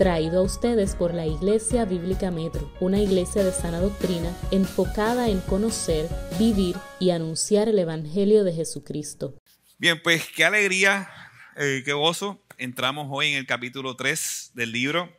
[0.00, 5.40] traído a ustedes por la Iglesia Bíblica Metro, una iglesia de sana doctrina enfocada en
[5.42, 9.34] conocer, vivir y anunciar el Evangelio de Jesucristo.
[9.76, 11.10] Bien, pues qué alegría,
[11.54, 12.42] eh, qué gozo.
[12.56, 15.14] Entramos hoy en el capítulo 3 del libro,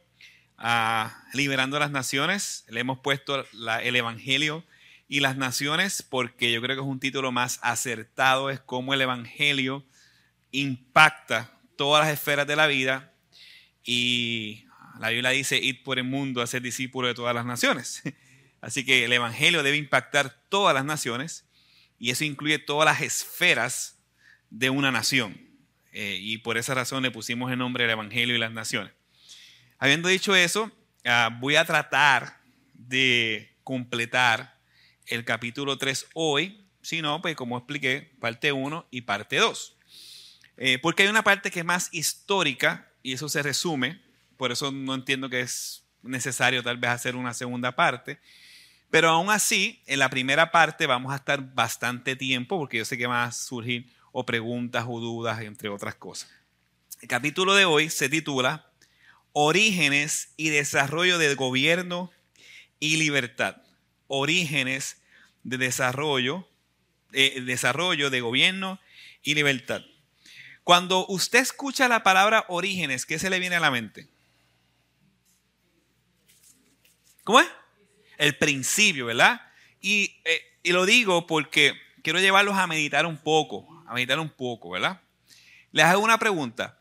[1.31, 2.65] Liberando a las Naciones.
[2.67, 3.45] Le hemos puesto
[3.83, 4.63] el Evangelio
[5.07, 9.01] y las Naciones porque yo creo que es un título más acertado, es cómo el
[9.01, 9.85] Evangelio
[10.49, 13.13] impacta todas las esferas de la vida
[13.83, 14.65] y
[15.01, 18.03] la Biblia dice, ir por el mundo a ser discípulo de todas las naciones.
[18.61, 21.43] Así que el Evangelio debe impactar todas las naciones
[21.97, 23.97] y eso incluye todas las esferas
[24.51, 25.41] de una nación.
[25.91, 28.93] Eh, y por esa razón le pusimos el nombre del Evangelio y las naciones.
[29.79, 30.71] Habiendo dicho eso,
[31.03, 32.37] ah, voy a tratar
[32.75, 34.59] de completar
[35.07, 36.67] el capítulo 3 hoy.
[36.83, 39.77] Si no, pues como expliqué, parte 1 y parte 2.
[40.57, 44.10] Eh, porque hay una parte que es más histórica y eso se resume
[44.41, 48.19] por eso no entiendo que es necesario tal vez hacer una segunda parte.
[48.89, 52.97] Pero aún así, en la primera parte vamos a estar bastante tiempo, porque yo sé
[52.97, 56.31] que van a surgir o preguntas o dudas, entre otras cosas.
[57.03, 58.71] El capítulo de hoy se titula
[59.31, 62.09] Orígenes y desarrollo del gobierno
[62.79, 63.57] y libertad.
[64.07, 65.03] Orígenes
[65.43, 66.49] de desarrollo,
[67.13, 68.79] eh, desarrollo de gobierno
[69.21, 69.83] y libertad.
[70.63, 74.10] Cuando usted escucha la palabra orígenes, ¿qué se le viene a la mente?
[77.23, 77.47] ¿Cómo es?
[78.17, 79.41] El principio, ¿verdad?
[79.79, 84.29] Y, eh, y, lo digo porque quiero llevarlos a meditar un poco, a meditar un
[84.29, 85.01] poco, ¿verdad?
[85.71, 86.79] Les hago una pregunta.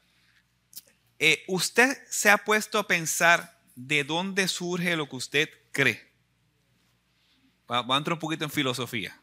[1.18, 6.11] Eh, ¿Usted se ha puesto a pensar de dónde surge lo que usted cree?
[7.66, 9.20] Vamos a entrar un poquito en filosofía.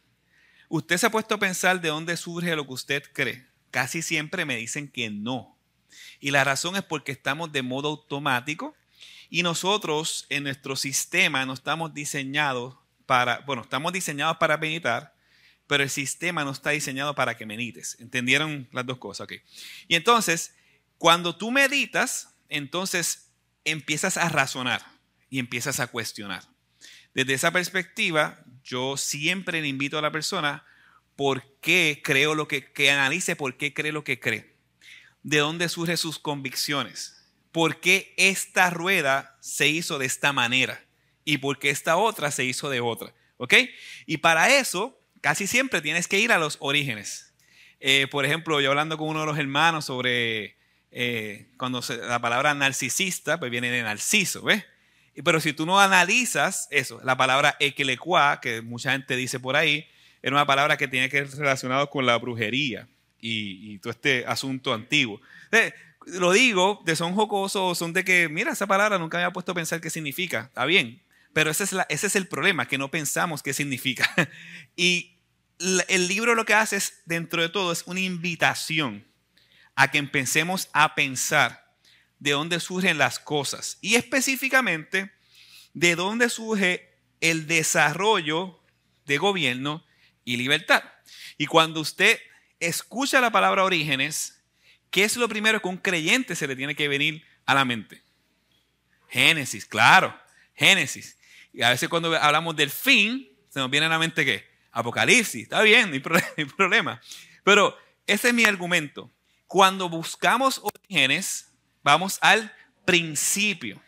[0.69, 3.47] ¿Usted se ha puesto a pensar de dónde surge lo que usted cree?
[3.71, 5.57] Casi siempre me dicen que no.
[6.19, 8.75] Y la razón es porque estamos de modo automático
[9.29, 12.75] y nosotros en nuestro sistema no estamos diseñados
[13.05, 15.15] para, bueno, estamos diseñados para meditar,
[15.67, 17.97] pero el sistema no está diseñado para que medites.
[17.99, 19.25] ¿Entendieron las dos cosas?
[19.25, 19.41] Okay.
[19.87, 20.55] Y entonces,
[20.97, 23.29] cuando tú meditas, entonces
[23.65, 24.85] empiezas a razonar
[25.29, 26.43] y empiezas a cuestionar.
[27.13, 30.65] Desde esa perspectiva, yo siempre le invito a la persona
[31.15, 34.55] por qué creo lo que, que analice por qué cree lo que cree.
[35.23, 37.16] De dónde surgen sus convicciones
[37.57, 40.79] por qué esta rueda se hizo de esta manera
[41.25, 43.15] y por qué esta otra se hizo de otra.
[43.37, 43.55] ¿Ok?
[44.05, 47.33] Y para eso, casi siempre tienes que ir a los orígenes.
[47.79, 50.55] Eh, por ejemplo, yo hablando con uno de los hermanos sobre
[50.91, 54.63] eh, cuando la palabra narcisista, pues viene de narciso, ¿ves?
[55.23, 59.87] Pero si tú no analizas eso, la palabra equelecua, que mucha gente dice por ahí,
[60.21, 62.87] era una palabra que tiene que ver relacionado con la brujería
[63.19, 65.19] y, y todo este asunto antiguo.
[65.45, 65.73] Entonces,
[66.07, 69.51] lo digo de son jocosos, son de que, mira, esa palabra nunca me había puesto
[69.51, 70.45] a pensar qué significa.
[70.47, 71.03] Está bien,
[71.33, 74.09] pero ese es, ese es el problema, que no pensamos qué significa.
[74.75, 75.17] y
[75.87, 79.05] el libro lo que hace es, dentro de todo, es una invitación
[79.75, 81.75] a que empecemos a pensar
[82.19, 85.11] de dónde surgen las cosas y específicamente
[85.73, 88.59] de dónde surge el desarrollo
[89.05, 89.85] de gobierno
[90.25, 90.83] y libertad.
[91.37, 92.19] Y cuando usted
[92.59, 94.36] escucha la palabra orígenes,
[94.91, 98.01] ¿Qué es lo primero que un creyente se le tiene que venir a la mente?
[99.09, 100.17] Génesis, claro,
[100.55, 101.17] Génesis.
[101.53, 104.47] Y a veces cuando hablamos del fin, se nos viene a la mente qué?
[104.71, 107.01] Apocalipsis, está bien, no hay problema.
[107.43, 109.11] Pero ese es mi argumento.
[109.47, 111.51] Cuando buscamos orígenes,
[111.83, 112.53] vamos al
[112.85, 113.81] principio.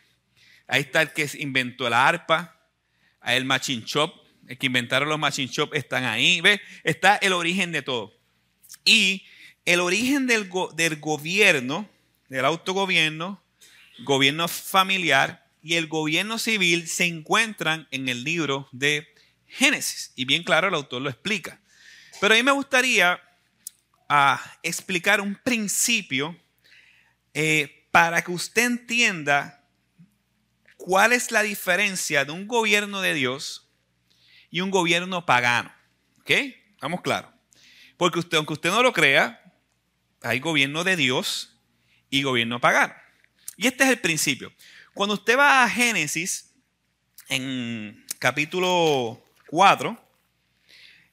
[0.66, 2.56] Ahí está el que inventó la arpa,
[3.24, 4.14] el machine shop,
[4.48, 6.60] el que inventaron los machine shop están ahí, ¿ves?
[6.82, 8.12] Está el origen de todo.
[8.84, 9.24] Y
[9.64, 11.88] el origen del, gobierno,
[12.28, 13.42] del autogobierno,
[14.04, 19.06] gobierno familiar y el gobierno civil se encuentran en el libro de
[19.46, 20.12] Génesis.
[20.16, 21.60] Y bien claro, el autor lo explica.
[22.20, 23.20] Pero a mí me gustaría
[24.08, 26.36] ah, explicar un principio
[27.34, 29.64] eh, para que usted entienda
[30.76, 33.68] cuál es la diferencia de un gobierno de Dios
[34.50, 35.72] y un gobierno pagano.
[36.20, 36.30] ¿Ok?
[36.80, 37.32] Vamos claro.
[37.96, 39.39] Porque usted, aunque usted no lo crea,
[40.22, 41.56] hay gobierno de Dios
[42.10, 42.94] y gobierno pagano.
[43.56, 44.52] Y este es el principio.
[44.94, 46.52] Cuando usted va a Génesis,
[47.28, 50.08] en capítulo 4,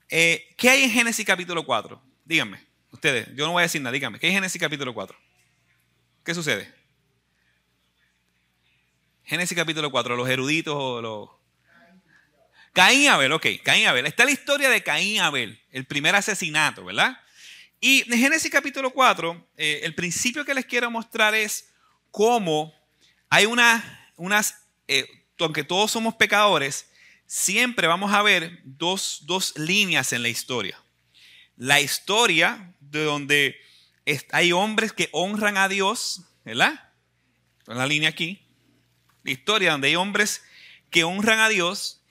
[0.10, 2.02] eh, ¿qué hay en Génesis capítulo 4?
[2.26, 2.60] Díganme,
[2.92, 5.18] ustedes, yo no voy a decir nada, díganme, ¿qué hay en Génesis capítulo 4?
[6.24, 6.74] ¿Qué sucede?
[9.24, 11.30] Génesis capítulo 4, los eruditos o los...
[12.74, 14.06] Caín y Abel, ok, Caín y Abel.
[14.06, 17.18] Está la historia de Caín y Abel, el primer asesinato, ¿verdad?
[17.80, 21.70] Y en Génesis capítulo 4, eh, el principio que les quiero mostrar es
[22.10, 22.74] cómo
[23.30, 24.56] hay una, unas,
[24.88, 25.06] eh,
[25.40, 26.90] aunque todos somos pecadores,
[27.28, 30.82] siempre vamos a ver dos, dos líneas en la historia.
[31.56, 33.56] La historia de donde
[34.32, 36.94] hay hombres que honran a Dios, ¿verdad?
[37.68, 38.42] En la línea aquí.
[39.24, 40.42] La historia donde hay hombres
[40.90, 42.02] que honran a Dios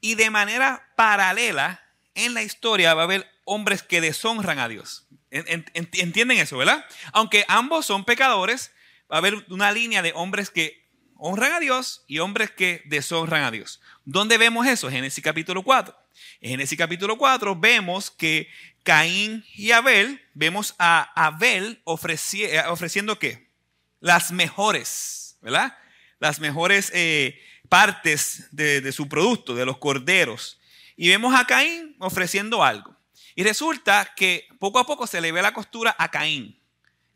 [0.00, 1.82] y de manera paralela
[2.14, 5.03] en la historia va a haber hombres que deshonran a Dios.
[5.34, 6.84] ¿Entienden eso, verdad?
[7.12, 8.70] Aunque ambos son pecadores,
[9.10, 10.84] va a haber una línea de hombres que
[11.16, 13.80] honran a Dios y hombres que deshonran a Dios.
[14.04, 14.88] ¿Dónde vemos eso?
[14.90, 15.96] Génesis capítulo 4.
[16.40, 18.48] En Génesis capítulo 4 vemos que
[18.84, 23.50] Caín y Abel, vemos a Abel eh, ofreciendo qué?
[23.98, 25.76] Las mejores, ¿verdad?
[26.20, 30.60] Las mejores eh, partes de, de su producto, de los corderos.
[30.96, 32.93] Y vemos a Caín ofreciendo algo.
[33.34, 36.58] Y resulta que poco a poco se le ve la costura a Caín.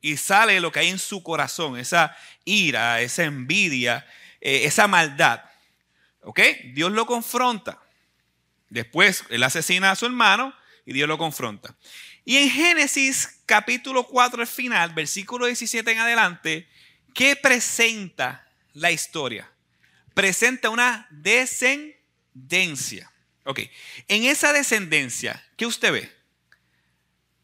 [0.01, 4.07] Y sale lo que hay en su corazón, esa ira, esa envidia,
[4.41, 5.43] eh, esa maldad.
[6.23, 6.41] ¿Ok?
[6.73, 7.81] Dios lo confronta.
[8.69, 10.55] Después él asesina a su hermano
[10.85, 11.75] y Dios lo confronta.
[12.25, 16.69] Y en Génesis capítulo 4, el final, versículo 17 en adelante,
[17.15, 19.51] ¿qué presenta la historia?
[20.15, 23.11] Presenta una descendencia.
[23.49, 23.61] Ok,
[24.09, 26.13] en esa descendencia, ¿qué usted ve?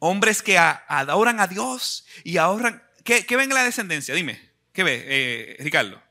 [0.01, 2.83] Hombres que adoran a Dios y ahorran.
[3.05, 4.15] ¿Qué, ven en la descendencia?
[4.15, 4.39] Dime,
[4.75, 6.03] ¿qué ve, eh, Ricardo?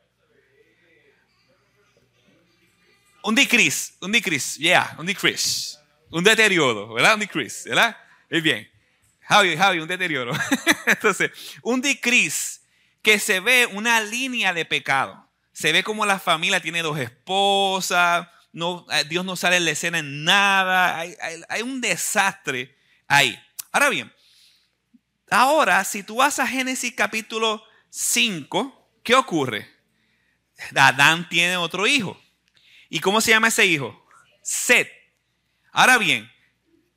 [3.21, 5.77] Un decrease, un decrease, yeah, un decrease.
[6.09, 7.13] Un deterioro, ¿verdad?
[7.13, 7.95] Un decrease, ¿verdad?
[8.31, 8.67] Muy bien.
[9.21, 10.33] Javi, Javi, un deterioro.
[10.87, 11.29] Entonces,
[11.61, 12.61] un decrease
[13.03, 15.29] que se ve una línea de pecado.
[15.51, 19.71] Se ve como la familia tiene dos esposas, no, eh, Dios no sale en la
[19.71, 22.77] escena en nada, hay, un desastre
[23.07, 23.37] ahí.
[23.71, 24.13] Ahora bien,
[25.29, 29.69] ahora si tú vas a Génesis capítulo 5, ¿qué ocurre?
[30.75, 32.19] Adán tiene otro hijo.
[32.89, 34.05] ¿Y cómo se llama ese hijo?
[34.43, 34.89] Set.
[35.71, 36.31] Ahora bien,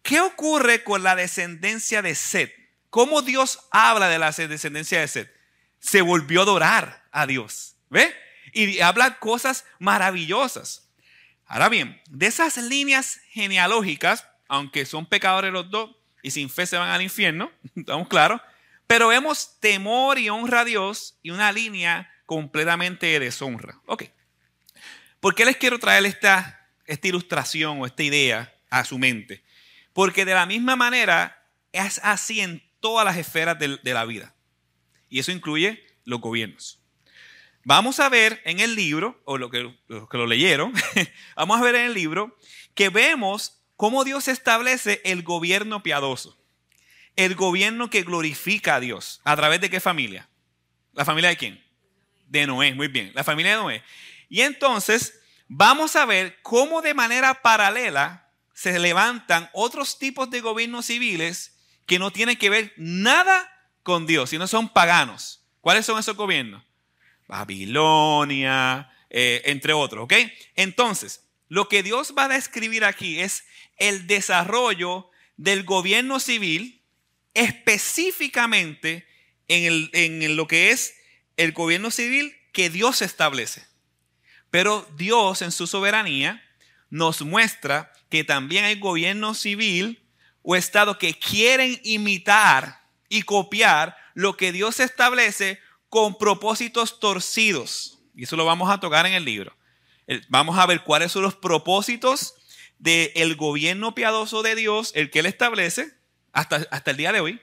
[0.03, 2.55] ¿qué ocurre con la descendencia de Set?
[2.91, 5.35] ¿Cómo Dios habla de la descendencia de Set?
[5.81, 7.77] Se volvió a adorar a Dios.
[7.89, 8.15] ¿Ve?
[8.53, 10.86] Y habla cosas maravillosas.
[11.47, 16.77] Ahora bien, de esas líneas genealógicas, aunque son pecadores los dos y sin fe se
[16.77, 18.41] van al infierno, estamos claros,
[18.87, 23.81] pero vemos temor y honra a Dios y una línea completamente de deshonra.
[23.87, 24.05] Ok.
[25.21, 29.45] ¿Por qué les quiero traer esta, esta ilustración o esta idea a su mente?
[29.93, 34.35] Porque de la misma manera es así en todas las esferas de, de la vida.
[35.09, 36.81] Y eso incluye los gobiernos.
[37.69, 40.73] Vamos a ver en el libro, o lo que, los que lo leyeron,
[41.37, 42.39] vamos a ver en el libro
[42.77, 46.39] que vemos cómo Dios establece el gobierno piadoso.
[47.17, 49.21] El gobierno que glorifica a Dios.
[49.25, 50.29] ¿A través de qué familia?
[50.93, 51.65] ¿La familia de quién?
[52.29, 53.11] De Noé, muy bien.
[53.17, 53.83] La familia de Noé.
[54.29, 60.87] Y entonces vamos a ver cómo de manera paralela se levantan otros tipos de gobiernos
[60.87, 63.53] civiles que no tienen que ver nada
[63.83, 65.45] con Dios, sino son paganos.
[65.61, 66.66] ¿Cuáles son esos gobiernos?
[67.29, 70.15] Babilonia, eh, entre otros, ¿ok?
[70.55, 73.45] Entonces, lo que Dios va a describir aquí es
[73.79, 76.83] el desarrollo del gobierno civil
[77.35, 79.07] específicamente
[79.49, 80.95] en, en lo que es
[81.37, 83.67] el gobierno civil que Dios establece.
[84.51, 86.43] Pero Dios en su soberanía
[86.89, 90.03] nos muestra que también hay gobierno civil
[90.43, 97.99] o estado que quieren imitar y copiar lo que Dios establece con propósitos torcidos.
[98.15, 99.57] Y eso lo vamos a tocar en el libro.
[100.29, 102.35] Vamos a ver cuáles son los propósitos
[102.79, 105.93] del gobierno piadoso de Dios, el que Él establece
[106.33, 107.41] hasta, hasta el día de hoy.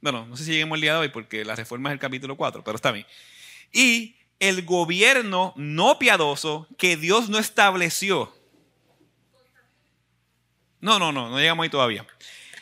[0.00, 2.36] Bueno, no sé si lleguemos el día de hoy porque la reforma es el capítulo
[2.36, 3.06] 4, pero está bien.
[3.72, 8.34] Y el gobierno no piadoso que Dios no estableció.
[10.80, 12.06] No, no, no, no llegamos ahí todavía.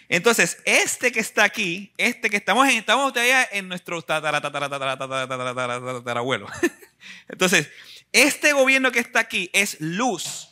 [0.08, 4.04] Entonces, este que está aquí, este que estamos en, estamos todavía en nuestro
[6.16, 6.46] abuelo.
[7.28, 7.70] Entonces,
[8.12, 10.50] este gobierno que está aquí es luz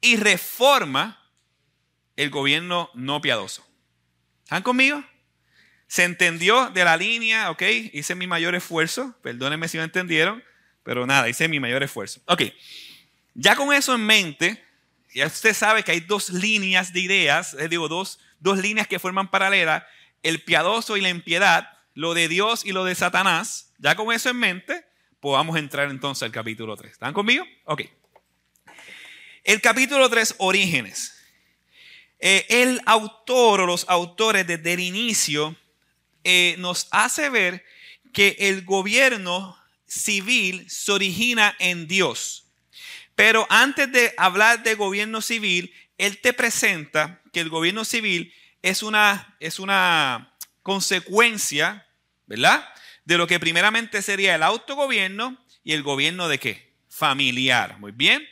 [0.00, 1.24] y reforma
[2.16, 3.66] el gobierno no piadoso.
[4.44, 5.04] ¿Están conmigo?
[5.86, 7.62] Se entendió de la línea, ok,
[7.92, 10.44] hice mi mayor esfuerzo, perdónenme si no entendieron,
[10.82, 12.20] pero nada, hice mi mayor esfuerzo.
[12.26, 12.42] Ok,
[13.34, 14.62] ya con eso en mente,
[15.14, 18.98] ya usted sabe que hay dos líneas de ideas, les digo, dos dos líneas que
[18.98, 19.86] forman paralela,
[20.22, 23.72] el piadoso y la impiedad, lo de Dios y lo de Satanás.
[23.78, 24.84] Ya con eso en mente,
[25.20, 26.92] podamos pues entrar entonces al capítulo 3.
[26.92, 27.44] ¿Están conmigo?
[27.64, 27.82] Ok.
[29.44, 31.14] El capítulo 3, orígenes.
[32.20, 35.56] Eh, el autor o los autores desde el inicio
[36.24, 37.64] eh, nos hace ver
[38.12, 42.46] que el gobierno civil se origina en Dios.
[43.14, 48.82] Pero antes de hablar de gobierno civil, él te presenta que el gobierno civil es
[48.82, 51.86] una, es una consecuencia,
[52.26, 52.66] ¿verdad?
[53.04, 56.72] De lo que primeramente sería el autogobierno y el gobierno de qué?
[56.88, 57.78] Familiar.
[57.78, 58.26] Muy bien.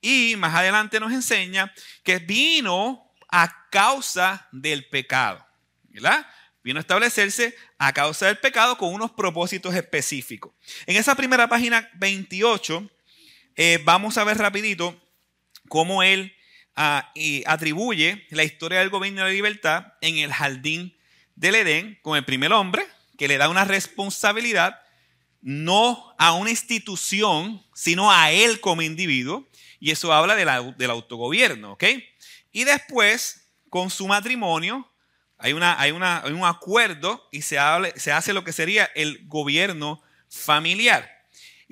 [0.00, 1.72] Y más adelante nos enseña
[2.02, 5.46] que vino a causa del pecado.
[5.90, 6.26] ¿Verdad?
[6.62, 10.52] Vino a establecerse a causa del pecado con unos propósitos específicos.
[10.86, 12.90] En esa primera página 28
[13.56, 14.98] eh, vamos a ver rapidito
[15.68, 16.34] cómo él
[16.76, 17.12] ah,
[17.46, 20.96] atribuye la historia del gobierno de la libertad en el jardín
[21.34, 22.86] del Edén con el primer hombre,
[23.16, 24.80] que le da una responsabilidad
[25.42, 29.48] no a una institución, sino a él como individuo.
[29.78, 31.84] Y eso habla del autogobierno, ¿ok?
[32.52, 34.86] Y después, con su matrimonio,
[35.38, 41.19] hay, un acuerdo y se hace lo que sería el gobierno familiar.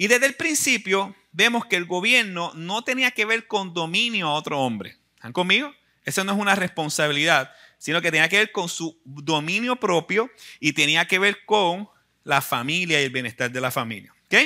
[0.00, 4.34] Y desde el principio vemos que el gobierno no tenía que ver con dominio a
[4.34, 4.96] otro hombre.
[5.16, 5.74] ¿Están conmigo?
[6.04, 10.72] Eso no es una responsabilidad, sino que tenía que ver con su dominio propio y
[10.72, 11.88] tenía que ver con
[12.22, 14.14] la familia y el bienestar de la familia.
[14.26, 14.36] ¿Ok?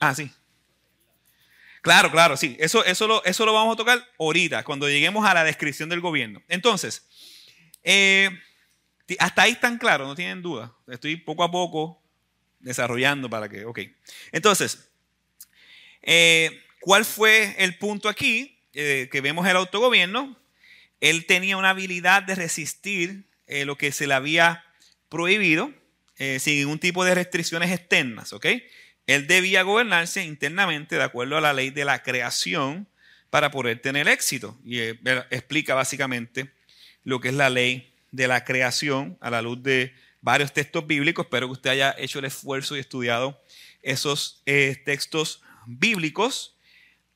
[0.00, 0.30] Ah, sí.
[1.82, 2.56] Claro, claro, sí.
[2.58, 6.00] Eso, eso, lo, eso lo vamos a tocar ahorita, cuando lleguemos a la descripción del
[6.00, 6.42] gobierno.
[6.48, 7.06] Entonces,
[7.82, 8.30] eh,
[9.18, 10.72] hasta ahí están claros, no tienen duda.
[10.88, 12.03] Estoy poco a poco
[12.64, 13.80] desarrollando para que, ok.
[14.32, 14.90] Entonces,
[16.02, 18.58] eh, ¿cuál fue el punto aquí?
[18.72, 20.36] Eh, que vemos el autogobierno.
[21.00, 24.64] Él tenía una habilidad de resistir lo que se le había
[25.10, 25.70] prohibido
[26.16, 28.46] sin ningún tipo de restricciones externas, ¿ok?
[29.06, 32.88] Él debía gobernarse internamente de acuerdo a la ley de la creación
[33.30, 34.58] para poder tener éxito.
[34.64, 36.52] Y explica básicamente
[37.02, 39.92] lo que es la ley de la creación a la luz de
[40.24, 41.26] varios textos bíblicos.
[41.26, 43.38] Espero que usted haya hecho el esfuerzo y estudiado
[43.82, 46.56] esos eh, textos bíblicos.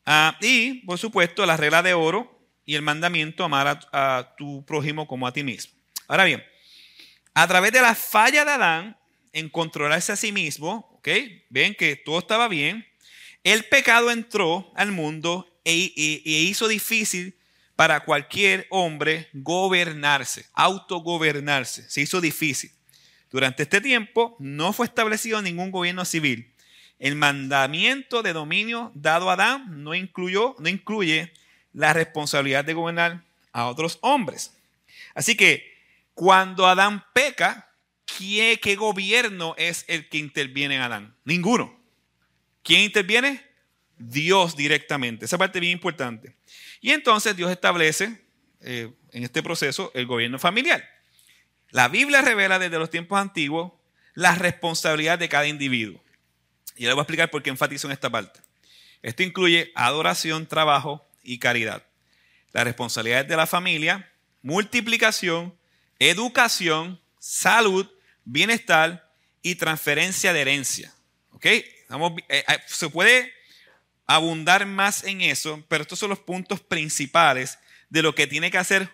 [0.04, 5.08] Ah, y, por supuesto, la regla de oro y el mandamiento amar a, tu prójimo
[5.08, 5.72] como a ti mismo.
[6.06, 6.44] Ahora bien,
[7.32, 8.96] a través de la falla de Adán
[9.32, 11.08] en controlarse a sí mismo, ¿ok?
[11.48, 12.86] Ven que todo estaba bien.
[13.42, 17.38] El pecado entró al mundo e, e hizo difícil
[17.74, 21.88] para cualquier hombre gobernarse, autogobernarse.
[21.88, 22.77] Se hizo difícil.
[23.30, 26.52] Durante este tiempo no fue establecido ningún gobierno civil.
[26.98, 31.32] El mandamiento de dominio dado a Adán no, incluyó, no incluye
[31.72, 34.56] la responsabilidad de gobernar a otros hombres.
[35.14, 35.78] Así que
[36.14, 37.70] cuando Adán peca,
[38.04, 41.16] ¿qué, ¿qué, gobierno es el que interviene en Adán?
[41.24, 41.78] Ninguno.
[42.64, 43.42] ¿Quién interviene?
[43.96, 45.26] Dios directamente.
[45.26, 46.34] Esa parte es bien importante.
[46.80, 48.20] Y entonces Dios establece
[48.60, 50.97] eh, en este proceso el gobierno familiar.
[51.70, 53.72] La Biblia revela desde los tiempos antiguos
[54.14, 56.02] la responsabilidad de cada individuo.
[56.76, 58.40] Y le voy a explicar por qué enfatizo en esta parte.
[59.02, 61.84] Esto incluye adoración, trabajo y caridad.
[62.52, 64.10] La responsabilidad de la familia,
[64.42, 65.56] multiplicación,
[65.98, 67.86] educación, salud,
[68.24, 69.10] bienestar
[69.42, 70.94] y transferencia de herencia.
[71.32, 71.46] ¿Ok?
[71.46, 71.64] Eh,
[72.28, 73.32] eh, se puede
[74.06, 77.58] abundar más en eso, pero estos son los puntos principales
[77.90, 78.90] de lo que tiene que hacer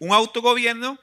[0.00, 0.98] un autogobierno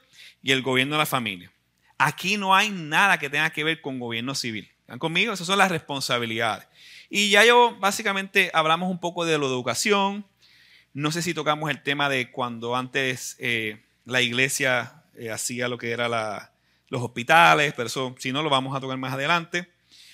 [0.46, 1.50] y el gobierno de la familia.
[1.98, 4.70] Aquí no hay nada que tenga que ver con gobierno civil.
[4.82, 5.32] ¿Están conmigo?
[5.32, 6.68] Esas son las responsabilidades.
[7.10, 10.24] Y ya yo básicamente hablamos un poco de la educación.
[10.92, 15.78] No sé si tocamos el tema de cuando antes eh, la iglesia eh, hacía lo
[15.78, 16.08] que era
[16.88, 19.68] los hospitales, pero eso si no lo vamos a tocar más adelante.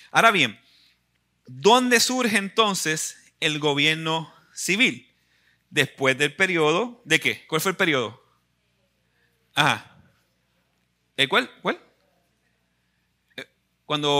[0.09, 0.59] Ahora bien,
[1.45, 5.09] ¿dónde surge entonces el gobierno civil.
[5.69, 7.45] Después del periodo, ¿de qué?
[7.47, 8.23] ¿Cuál fue el periodo?
[9.53, 9.92] Ajá.
[11.17, 11.49] ¿El cuál?
[11.61, 11.79] ¿Cuál?
[13.37, 13.45] Eh,
[13.85, 14.11] ¿Cuando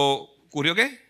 [0.46, 1.02] ocurrió qué?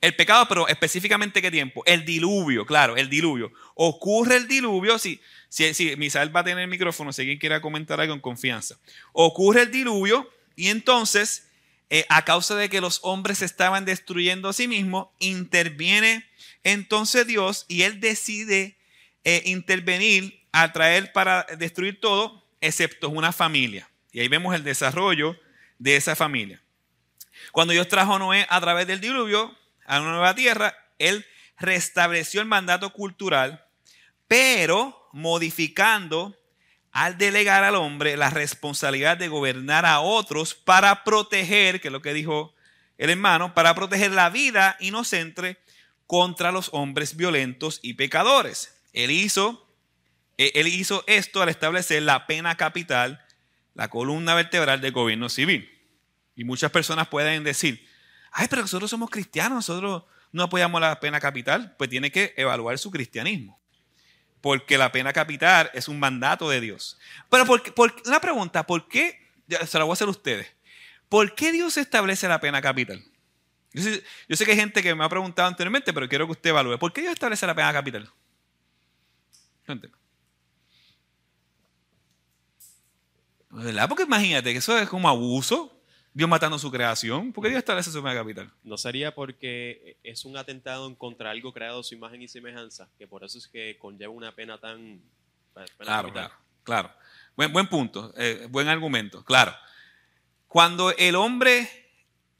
[0.00, 1.82] El pecado, pero específicamente qué tiempo?
[1.86, 3.52] El diluvio, claro, el diluvio.
[3.74, 7.60] Ocurre el diluvio, si, si, si Misael va a tener el micrófono, si alguien quiera
[7.60, 8.76] comentar algo en confianza.
[9.12, 11.48] Ocurre el diluvio y entonces,
[11.90, 16.26] eh, a causa de que los hombres estaban destruyendo a sí mismos, interviene
[16.64, 18.76] entonces Dios y Él decide
[19.22, 23.88] eh, intervenir a traer para destruir todo, excepto una familia.
[24.14, 25.36] Y ahí vemos el desarrollo
[25.78, 26.62] de esa familia.
[27.50, 29.54] Cuando Dios trajo a Noé a través del diluvio
[29.86, 31.26] a una nueva tierra, Él
[31.58, 33.66] restableció el mandato cultural,
[34.28, 36.38] pero modificando
[36.92, 42.00] al delegar al hombre la responsabilidad de gobernar a otros para proteger, que es lo
[42.00, 42.54] que dijo
[42.98, 45.58] el hermano, para proteger la vida inocente
[46.06, 48.80] contra los hombres violentos y pecadores.
[48.92, 49.68] Él hizo,
[50.38, 53.23] eh, él hizo esto al establecer la pena capital,
[53.74, 55.70] la columna vertebral del gobierno civil.
[56.36, 57.86] Y muchas personas pueden decir,
[58.36, 60.02] Ay, pero nosotros somos cristianos, nosotros
[60.32, 61.76] no apoyamos la pena capital.
[61.78, 63.60] Pues tiene que evaluar su cristianismo.
[64.40, 66.98] Porque la pena capital es un mandato de Dios.
[67.30, 69.32] Pero por, por, una pregunta, ¿por qué?
[69.66, 70.48] Se la voy a hacer a ustedes.
[71.08, 73.04] ¿Por qué Dios establece la pena capital?
[73.72, 73.82] Yo
[74.36, 76.76] sé, que hay gente que me ha preguntado anteriormente, pero quiero que usted evalúe.
[76.76, 78.10] ¿Por qué Dios establece la pena capital?
[79.64, 79.94] Cuénteme.
[83.54, 83.88] ¿Verdad?
[83.88, 85.70] Porque imagínate que eso es como abuso.
[86.12, 87.32] Dios matando su creación.
[87.32, 88.52] ¿Por qué Dios establece su pena capital?
[88.62, 92.88] No sería porque es un atentado en contra algo creado a su imagen y semejanza,
[92.98, 95.02] que por eso es que conlleva una pena tan.
[95.52, 96.28] Pena claro, capital.
[96.28, 96.94] claro, claro.
[97.36, 99.54] Buen, buen punto, eh, buen argumento, claro.
[100.46, 101.68] Cuando el hombre,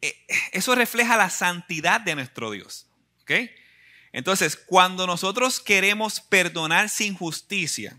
[0.01, 0.15] eh,
[0.53, 2.87] eso refleja la santidad de nuestro Dios.
[3.23, 3.33] ¿ok?
[4.13, 7.97] Entonces, cuando nosotros queremos perdonar sin justicia,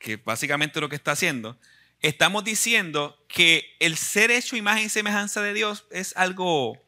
[0.00, 1.56] que básicamente lo que está haciendo,
[2.02, 6.78] estamos diciendo que el ser hecho imagen y semejanza de Dios es algo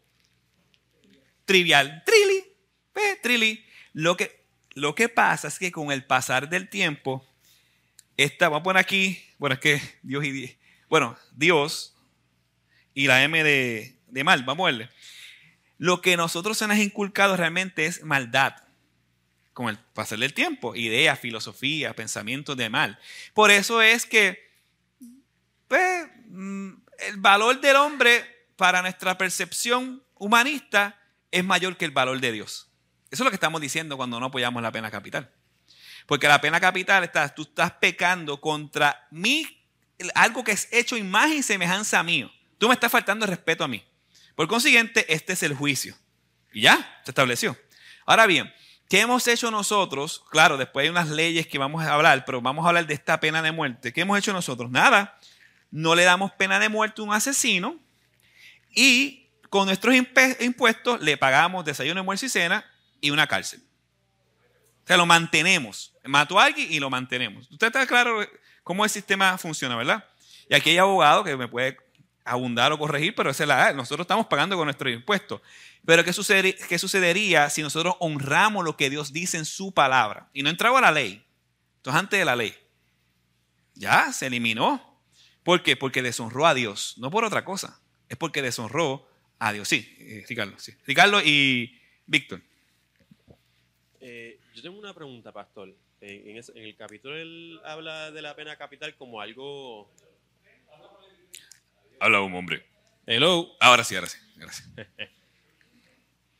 [1.44, 2.02] trivial.
[2.04, 3.64] Trili, eh.
[3.92, 4.44] Lo que,
[4.74, 7.24] lo que pasa es que con el pasar del tiempo,
[8.16, 11.96] esta, vamos a poner aquí, bueno, es que Dios y bueno, Dios
[12.92, 14.90] y la M de, de mal, vamos a verle.
[15.78, 18.54] Lo que nosotros se nos ha inculcado realmente es maldad
[19.52, 22.98] con el pasar del tiempo, ideas, filosofía, pensamientos de mal.
[23.32, 24.44] Por eso es que
[25.68, 30.98] pues, mm, el valor del hombre para nuestra percepción humanista
[31.30, 32.70] es mayor que el valor de Dios.
[33.10, 35.30] Eso es lo que estamos diciendo cuando no apoyamos la pena capital.
[36.06, 39.46] Porque la pena capital, estás, tú estás pecando contra mí,
[40.14, 42.30] algo que es hecho imagen y semejanza mío.
[42.58, 43.84] Tú me estás faltando respeto a mí.
[44.34, 45.96] Por consiguiente, este es el juicio.
[46.52, 47.56] Y ya, se estableció.
[48.04, 48.52] Ahora bien,
[48.88, 50.24] ¿qué hemos hecho nosotros?
[50.30, 53.18] Claro, después hay unas leyes que vamos a hablar, pero vamos a hablar de esta
[53.20, 53.92] pena de muerte.
[53.92, 54.70] ¿Qué hemos hecho nosotros?
[54.70, 55.18] Nada
[55.74, 57.80] no le damos pena de muerte a un asesino
[58.70, 59.92] y con nuestros
[60.38, 62.64] impuestos le pagamos desayuno, almuerzo y cena
[63.00, 63.60] y una cárcel.
[64.84, 65.92] O sea, lo mantenemos.
[66.04, 67.50] Mató a alguien y lo mantenemos.
[67.50, 68.24] Usted está claro
[68.62, 70.04] cómo el sistema funciona, ¿verdad?
[70.48, 71.76] Y aquí hay abogado que me puede
[72.24, 75.40] abundar o corregir, pero esa es la Nosotros estamos pagando con nuestros impuestos.
[75.84, 80.30] Pero ¿qué sucedería, ¿qué sucedería si nosotros honramos lo que Dios dice en su palabra?
[80.32, 81.26] Y no entraba la ley.
[81.78, 82.56] Entonces, antes de la ley.
[83.74, 84.93] Ya, se eliminó.
[85.44, 85.76] ¿Por qué?
[85.76, 87.80] Porque deshonró a Dios, no por otra cosa.
[88.08, 89.06] Es porque deshonró
[89.38, 89.68] a Dios.
[89.68, 90.72] Sí, eh, Ricardo, sí.
[90.86, 92.40] Ricardo y Víctor.
[94.00, 95.74] Eh, yo tengo una pregunta, pastor.
[96.00, 99.90] En, el capítulo él habla de la pena capital como algo...
[102.00, 102.66] Habla un hombre.
[103.06, 103.54] Hello.
[103.60, 104.18] Ahora sí, ahora sí.
[104.36, 104.68] Gracias.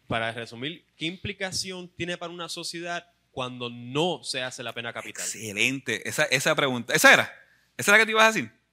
[0.06, 5.24] para resumir, ¿qué implicación tiene para una sociedad cuando no se hace la pena capital?
[5.24, 6.08] Excelente.
[6.08, 6.94] Esa, esa pregunta.
[6.94, 7.34] ¿Esa era?
[7.76, 8.63] ¿Esa era la que te ibas a decir?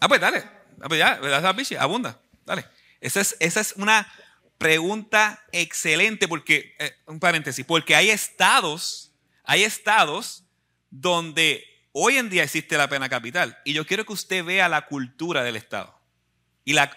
[0.00, 0.44] Ah, pues dale.
[0.80, 2.20] Ah, pues ya, abunda.
[2.44, 2.66] Dale.
[3.00, 4.10] Esa es, esa es una
[4.58, 9.12] pregunta excelente porque, eh, un paréntesis, porque hay estados,
[9.44, 10.44] hay estados
[10.90, 13.58] donde hoy en día existe la pena capital.
[13.64, 15.98] Y yo quiero que usted vea la cultura del estado.
[16.64, 16.90] Y la,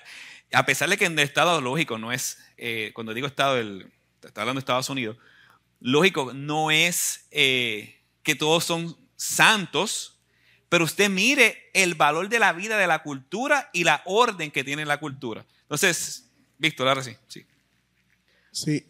[0.54, 3.92] a pesar de que en el estado lógico no es, eh, cuando digo estado, el,
[4.24, 5.18] está hablando de Estados Unidos,
[5.80, 10.19] lógico, no es eh, que todos son santos,
[10.70, 14.64] pero usted mire el valor de la vida, de la cultura y la orden que
[14.64, 15.46] tiene la cultura.
[15.64, 17.16] Entonces, Víctor, ahora sí.
[17.28, 17.46] Sí,
[18.52, 18.86] sí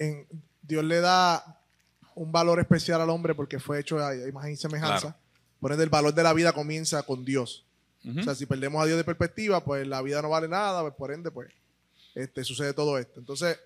[0.62, 1.62] Dios le da
[2.16, 5.18] un valor especial al hombre porque fue hecho a imagen y semejanza.
[5.60, 7.66] Por ende, el valor de la vida comienza con Dios.
[8.18, 10.94] O sea, si perdemos a Dios de perspectiva, pues la vida no vale nada, pues
[10.94, 11.52] por ende, pues
[12.16, 13.20] este, sucede todo esto.
[13.20, 13.60] Entonces,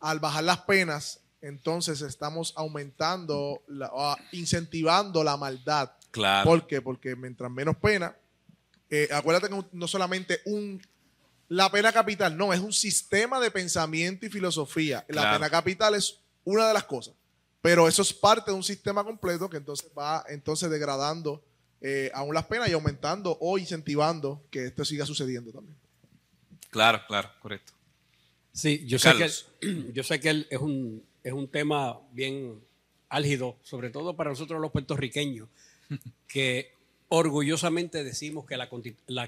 [0.00, 3.62] al bajar las penas, entonces estamos aumentando,
[4.32, 6.48] incentivando la maldad Claro.
[6.48, 6.82] ¿Por qué?
[6.82, 8.16] Porque mientras menos pena,
[8.88, 10.80] eh, acuérdate que no solamente un
[11.50, 15.04] la pena capital, no, es un sistema de pensamiento y filosofía.
[15.08, 17.14] La pena capital es una de las cosas,
[17.60, 21.42] pero eso es parte de un sistema completo que entonces va entonces degradando
[21.80, 25.76] eh, aún las penas y aumentando o incentivando que esto siga sucediendo también.
[26.70, 27.72] Claro, claro, correcto.
[28.52, 29.28] Sí, yo sé que,
[29.92, 32.60] yo sé que es, un, es un tema bien
[33.08, 35.48] álgido, sobre todo para nosotros los puertorriqueños,
[36.26, 36.72] que
[37.08, 38.68] orgullosamente decimos que la,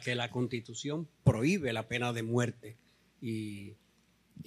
[0.01, 2.77] que la constitución prohíbe la pena de muerte
[3.21, 3.75] y,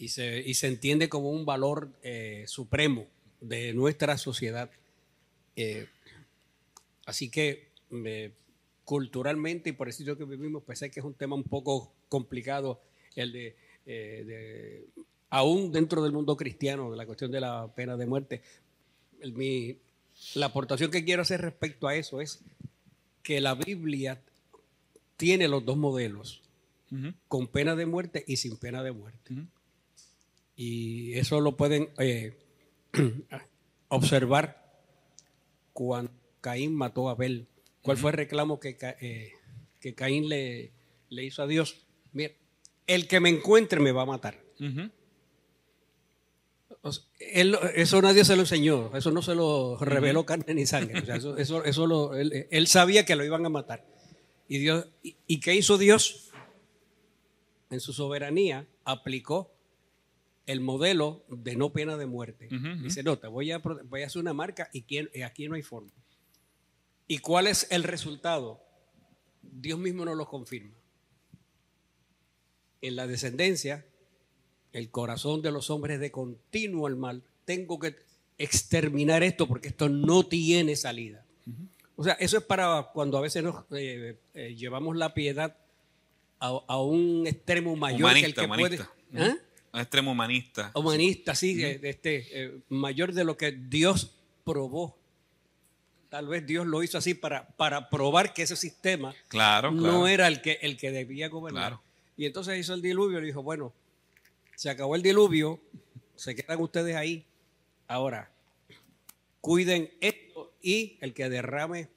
[0.08, 3.08] se, entiende como un valor eh, supremo
[3.42, 4.72] de nuestra sociedad.
[5.58, 5.88] Eh,
[7.06, 8.32] así que eh,
[8.86, 12.82] culturalmente y por el sitio que vivimos, pensé que es un tema un poco complicado
[13.16, 14.86] el de, de,
[15.30, 18.42] aún dentro del mundo cristiano, de la cuestión de la pena de muerte.
[19.34, 19.78] Mi,
[20.34, 22.42] la aportación que quiero hacer respecto a eso es
[23.24, 24.22] que la Biblia
[25.18, 26.42] tiene los dos modelos,
[27.28, 29.36] con pena de muerte y sin pena de muerte.
[30.56, 32.38] Y eso lo pueden eh,
[33.90, 34.66] observar
[35.74, 37.48] cuando Caín mató a Abel.
[37.82, 39.34] ¿Cuál fue el reclamo que, eh,
[39.80, 40.72] que Caín le,
[41.10, 41.86] le, hizo a Dios?
[42.14, 42.34] Mira,
[42.88, 44.40] el que me encuentre me va a matar.
[47.20, 51.04] Eso nadie se lo enseñó, eso no se lo reveló carne ni sangre.
[51.16, 53.86] eso, eso, él, sabía que lo iban a matar.
[54.48, 56.32] ¿Y, Dios, y, qué hizo Dios?
[57.72, 59.52] En su soberanía aplicó
[60.46, 62.50] el modelo de no pena de muerte.
[62.84, 65.92] Dice, no, te voy a, voy a hacer una marca y aquí no hay forma.
[67.08, 68.64] ¿Y cuál es el resultado?
[69.42, 70.78] Dios mismo nos lo confirma.
[72.82, 73.86] En la descendencia,
[74.76, 77.24] el corazón de los hombres de continuo al mal.
[77.46, 77.96] Tengo que
[78.38, 81.24] exterminar esto porque esto no tiene salida.
[81.96, 85.56] O sea, eso es para cuando a veces nos eh, eh, llevamos la piedad
[86.40, 88.76] a, un extremo mayor que el que puede.
[89.14, 89.36] ¿eh?
[89.74, 90.72] Un extremo humanista.
[90.76, 94.12] Humanista, sí, este, mayor de lo que Dios
[94.44, 94.98] probó
[96.16, 100.28] Tal vez Dios lo hizo así para, para probar que ese sistema claro, no era
[100.28, 101.80] el que, el que debía gobernar.
[102.16, 103.74] Y entonces hizo el diluvio y dijo, bueno,
[104.56, 105.62] se acabó el diluvio,
[106.16, 107.26] se quedan ustedes ahí.
[107.88, 108.32] Ahora,
[109.42, 111.90] cuiden esto y el que derrame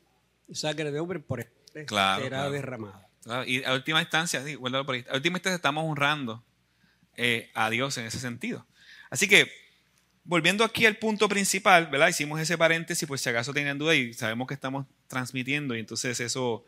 [0.53, 3.01] sangre de hombre por este será derramado.
[3.47, 6.42] Y a última instancia, sí, a última instancia estamos honrando
[7.16, 8.66] eh, a Dios en ese sentido.
[9.11, 9.51] Así que
[10.25, 12.09] volviendo aquí al punto principal, ¿verdad?
[12.09, 16.21] Hicimos ese paréntesis, pues si acaso tenían duda y sabemos que estamos transmitiendo y entonces
[16.21, 16.64] eso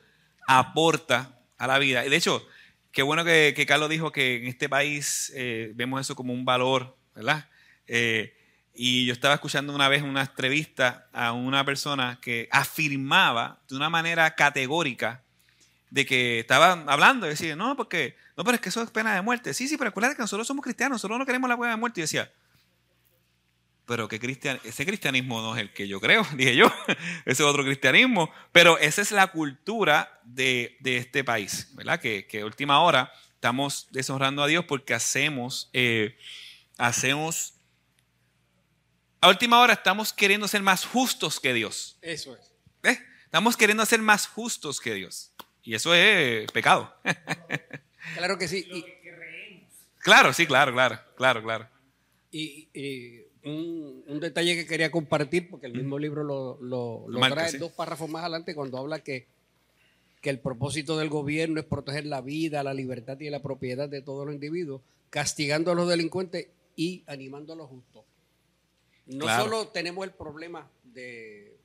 [0.46, 2.05] aporta a la vida.
[2.05, 2.46] Y de hecho,
[2.92, 6.96] qué bueno que, Carlos dijo que en este país eh, vemos eso como un valor,
[7.14, 7.48] ¿verdad?
[7.87, 8.37] Eh,
[8.74, 13.90] y yo estaba escuchando una vez una entrevista a una persona que afirmaba de una
[13.90, 15.22] manera categórica
[15.90, 19.14] de que estaba hablando y decía, no, porque, no, pero es que eso es pena
[19.14, 19.53] de muerte.
[19.55, 22.00] Sí, sí, pero acuérdate que nosotros somos cristianos, nosotros no queremos la pena de muerte.
[22.00, 22.31] Y decía,
[23.90, 27.40] pero que cristian, ese cristianismo no es el que yo creo, dije yo, ese es
[27.40, 31.98] otro cristianismo, pero esa es la cultura de, este país, ¿verdad?
[31.98, 36.16] Que, que, última hora estamos deshonrando a Dios porque hacemos, eh,
[36.79, 37.55] hacemos,
[39.20, 41.98] a última hora estamos queriendo ser más justos que Dios.
[42.00, 42.55] Eso es.
[42.85, 42.96] ¿Eh?
[43.24, 45.33] Estamos queriendo ser más justos que Dios.
[45.64, 46.94] Y eso es pecado.
[48.14, 48.66] Claro que sí.
[49.98, 51.68] Claro, sí, claro, claro, claro, claro.
[52.33, 58.09] y un, detalle que quería compartir, porque el mismo libro lo, lo, trae dos párrafos
[58.11, 59.26] más adelante cuando habla que,
[60.20, 64.03] que el propósito del gobierno es proteger la vida, la libertad y la propiedad de
[64.03, 68.05] todos los individuos, castigando a los delincuentes y animando a los justos.
[69.07, 71.57] No solo tenemos el problema de,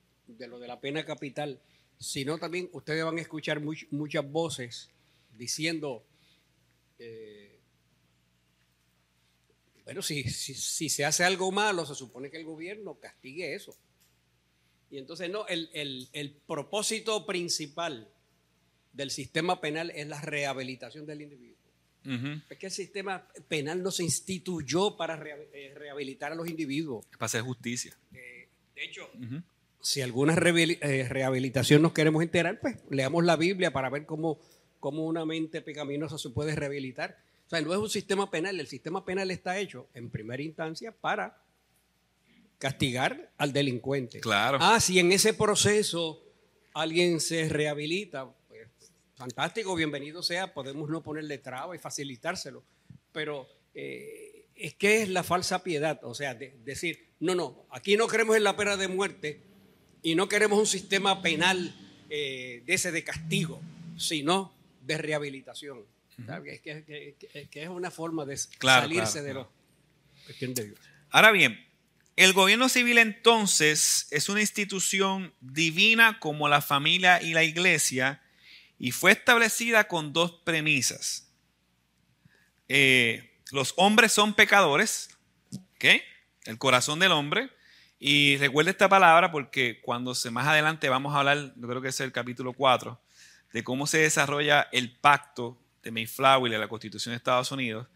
[0.48, 1.60] lo de la pena capital,
[1.98, 4.90] sino también ustedes van a escuchar muchas voces
[5.36, 6.02] diciendo...
[6.98, 7.45] Eh,
[9.86, 13.72] bueno, si, si, se hace algo malo, se supone que el gobierno castigue eso.
[14.90, 18.10] Y entonces, no, el, propósito principal
[18.92, 21.56] del sistema penal es la rehabilitación del individuo.
[22.50, 27.06] Es que el sistema penal no se instituyó para eh, rehabilitar a los individuos.
[27.12, 27.96] Para hacer justicia.
[28.12, 29.08] Eh, de hecho,
[29.80, 34.40] si alguna eh, rehabilitación nos queremos enterar, pues leamos la Biblia para ver cómo,
[34.80, 37.18] cómo una mente pecaminosa se puede rehabilitar.
[37.46, 40.90] O sea, no es un sistema penal, el sistema penal está hecho en primera instancia
[40.90, 41.40] para
[42.58, 44.20] castigar al delincuente.
[44.20, 44.58] Claro.
[44.60, 46.20] Ah, si en ese proceso
[46.74, 48.68] alguien se rehabilita, pues
[49.14, 52.64] fantástico, bienvenido sea, podemos no ponerle traba y facilitárselo.
[53.12, 58.08] Pero eh, es que es la falsa piedad, o sea, decir, no, no, aquí no
[58.08, 59.40] queremos en la pena de muerte
[60.02, 61.74] y no queremos un sistema penal
[62.10, 63.60] eh, de ese de castigo,
[63.96, 65.84] sino de rehabilitación
[66.42, 69.46] que, es una forma de salirse de los
[70.26, 70.74] de
[71.10, 71.64] Ahora bien,
[72.16, 78.22] el gobierno civil entonces es una institución divina como la familia y la iglesia
[78.78, 81.30] y fue establecida con dos premisas.
[82.68, 85.10] Eh, los hombres son pecadores,
[85.52, 85.84] ¿ok?
[86.46, 87.50] El corazón del hombre.
[87.98, 91.88] Y recuerda esta palabra porque cuando se, más adelante vamos a hablar, yo creo que
[91.88, 93.00] es el capítulo 4,
[93.52, 97.86] de cómo se desarrolla el pacto de Mayflower y la Constitución de Estados Unidos,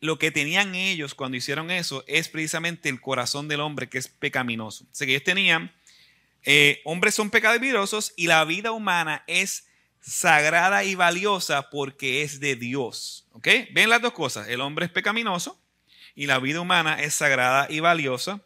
[0.00, 4.08] lo que tenían ellos cuando hicieron eso es precisamente el corazón del hombre que es
[4.08, 4.84] pecaminoso.
[4.84, 5.72] O sea que ellos tenían,
[6.42, 9.68] eh, hombres son pecaminosos y la vida humana es
[10.00, 13.28] sagrada y valiosa porque es de Dios.
[13.32, 13.48] ¿Ok?
[13.72, 15.60] Ven las dos cosas, el hombre es pecaminoso
[16.16, 18.42] y la vida humana es sagrada y valiosa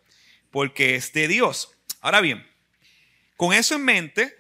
[0.51, 1.75] porque es de Dios.
[2.03, 2.47] Ahora bien,
[3.37, 4.37] con eso en mente,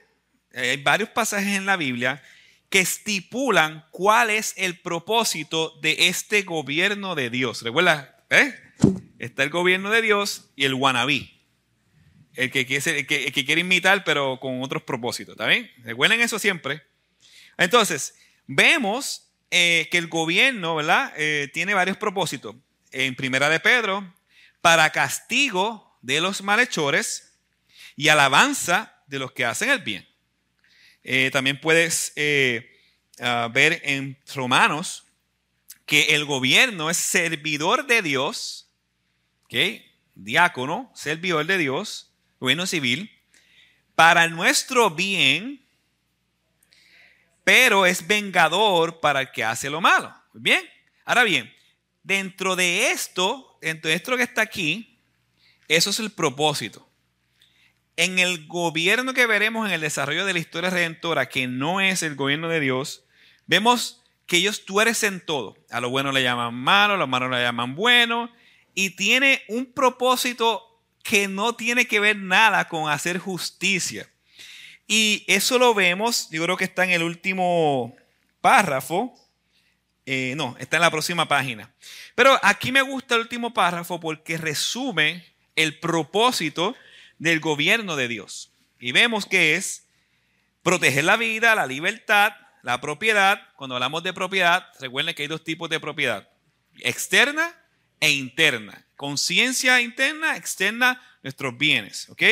[0.54, 2.22] hay varios pasajes en la Biblia
[2.70, 7.62] que estipulan cuál es el propósito de este gobierno de Dios.
[7.62, 8.54] Recuerda, ¿Eh?
[9.18, 11.30] Está el gobierno de Dios y el wannabe.
[12.34, 15.32] El que, quiere, que, quiere imitar, pero con otros propósitos.
[15.32, 15.70] ¿Está bien?
[15.82, 16.82] Recuerden eso siempre.
[17.58, 18.14] Entonces,
[18.46, 21.12] vemos eh, que el gobierno, ¿verdad?
[21.16, 22.54] Eh, tiene varios propósitos.
[22.92, 24.14] En Primera de Pedro,
[24.60, 27.36] para castigo de los malhechores
[27.96, 30.08] y alabanza de los que hacen el bien.
[31.02, 32.12] Eh, también puedes
[33.20, 35.04] ah, ver en Romanos
[35.86, 38.70] que el gobierno es servidor de Dios,
[40.14, 43.10] diácono, servidor de Dios, gobierno civil,
[43.94, 45.66] para nuestro bien,
[47.44, 50.14] pero es vengador para el que hace lo malo.
[50.32, 50.64] Bien,
[51.04, 51.52] ahora bien,
[52.02, 54.98] dentro de esto, dentro de esto que está aquí,
[55.68, 56.88] eso es el propósito.
[57.96, 62.02] En el gobierno que veremos en el desarrollo de la historia redentora, que no es
[62.02, 63.04] el gobierno de Dios,
[63.46, 65.56] vemos que ellos tuercen todo.
[65.70, 68.30] A lo bueno le llaman malo, a lo malo le llaman bueno,
[68.74, 74.08] y tiene un propósito que no tiene que ver nada con hacer justicia.
[74.86, 77.94] Y eso lo vemos, yo creo que está en el último
[78.40, 79.14] párrafo.
[80.06, 81.72] Eh, no, está en la próxima página.
[82.14, 85.24] Pero aquí me gusta el último párrafo porque resume
[85.56, 86.74] el propósito
[87.20, 88.50] del gobierno de Dios.
[88.80, 89.86] Y vemos que es
[90.64, 93.40] proteger la vida, la libertad, la propiedad.
[93.54, 96.28] Cuando hablamos de propiedad, recuerden que hay dos tipos de propiedad.
[96.80, 97.54] Externa
[98.00, 98.84] e interna.
[98.96, 102.08] Conciencia interna, externa, nuestros bienes.
[102.08, 102.22] ¿Ok?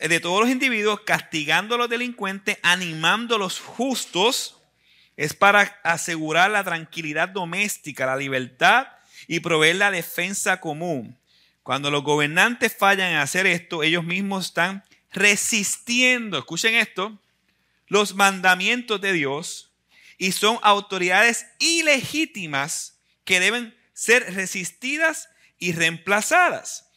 [0.00, 4.58] de todos los individuos, castigando a los delincuentes, animando a los justos,
[5.16, 8.88] es para asegurar la tranquilidad doméstica, la libertad
[9.28, 11.18] y proveer la defensa común.
[11.62, 17.18] Cuando los gobernantes fallan en hacer esto, ellos mismos están resistiendo, escuchen esto,
[17.86, 19.70] los mandamientos de Dios
[20.18, 26.88] y son autoridades ilegítimas que deben ser resistidas y reemplazadas.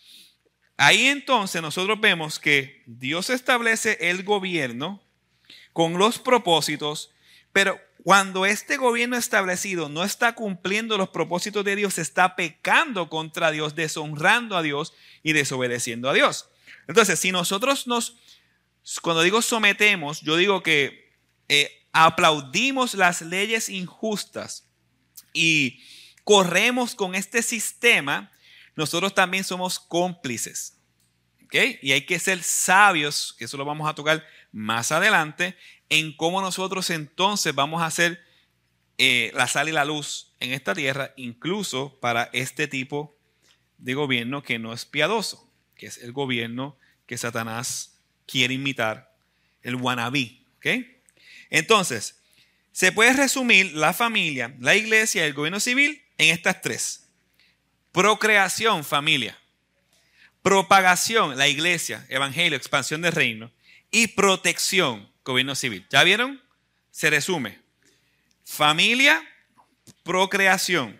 [0.77, 5.01] Ahí entonces nosotros vemos que Dios establece el gobierno
[5.73, 7.11] con los propósitos,
[7.55, 13.49] pero cuando este gobierno establecido no está cumpliendo los propósitos de Dios, está pecando contra
[13.49, 14.91] Dios, deshonrando a Dios
[15.23, 16.49] y desobedeciendo a Dios.
[16.89, 18.17] Entonces, si nosotros nos,
[19.01, 21.13] cuando digo sometemos, yo digo que
[21.47, 24.67] eh, aplaudimos las leyes injustas
[25.31, 25.81] y
[26.25, 28.33] corremos con este sistema,
[28.75, 30.75] nosotros también somos cómplices.
[31.81, 35.57] Y hay que ser sabios, que eso lo vamos a tocar más adelante,
[35.89, 38.23] en cómo nosotros entonces vamos a hacer
[38.97, 43.17] eh, la sal y la luz en esta tierra, incluso para este tipo
[43.77, 49.13] de gobierno que no es piadoso, que es el gobierno que Satanás quiere imitar,
[49.61, 50.39] el wannabe.
[50.57, 51.01] ¿okay?
[51.49, 52.21] Entonces,
[52.71, 57.07] se puede resumir la familia, la iglesia y el gobierno civil en estas tres.
[57.91, 59.37] Procreación, familia.
[60.41, 63.51] Propagación, la iglesia, evangelio, expansión del reino.
[63.91, 65.85] Y protección, gobierno civil.
[65.89, 66.41] ¿Ya vieron?
[66.91, 67.59] Se resume.
[68.45, 69.21] Familia,
[70.03, 70.97] procreación.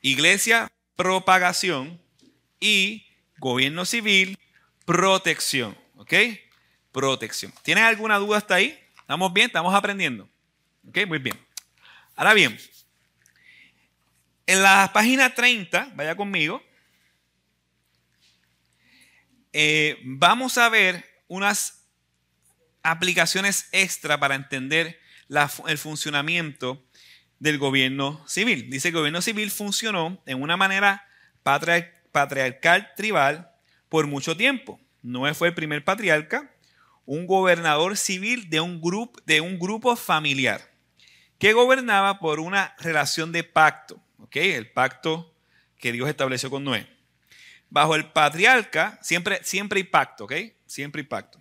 [0.00, 2.00] Iglesia, propagación.
[2.58, 3.06] Y
[3.38, 4.38] gobierno civil,
[4.84, 5.76] protección.
[5.96, 6.14] ¿Ok?
[6.90, 7.52] Protección.
[7.62, 8.76] ¿Tienes alguna duda hasta ahí?
[8.98, 9.46] ¿Estamos bien?
[9.48, 10.28] ¿Estamos aprendiendo?
[10.88, 11.06] ¿Ok?
[11.06, 11.38] Muy bien.
[12.16, 12.58] Ahora bien,
[14.46, 16.62] en la página 30, vaya conmigo,
[19.52, 21.75] eh, vamos a ver unas
[22.86, 25.00] aplicaciones extra para entender
[25.66, 26.82] el funcionamiento
[27.38, 28.70] del gobierno civil.
[28.70, 31.04] Dice el gobierno civil funcionó en una manera
[31.42, 33.50] patriarcal tribal
[33.88, 34.80] por mucho tiempo.
[35.02, 36.50] Noé fue el primer patriarca,
[37.04, 40.72] un gobernador civil de un, grupo, de un grupo familiar
[41.38, 44.00] que gobernaba por una relación de pacto.
[44.32, 45.32] El pacto
[45.78, 46.86] que Dios estableció con Noé.
[47.70, 50.32] Bajo el patriarca, siempre, siempre hay pacto, ¿ok?
[50.66, 51.38] Siempre hay pacto.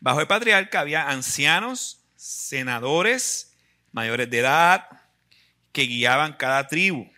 [0.00, 3.56] Bajo el patriarca había ancianos, senadores,
[3.92, 4.86] mayores de edad,
[5.72, 7.10] que guiaban cada tribu.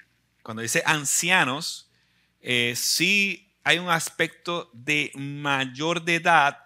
[0.43, 1.91] Cuando dice ancianos,
[2.41, 6.59] eh, sí hay un aspecto de mayor de edad,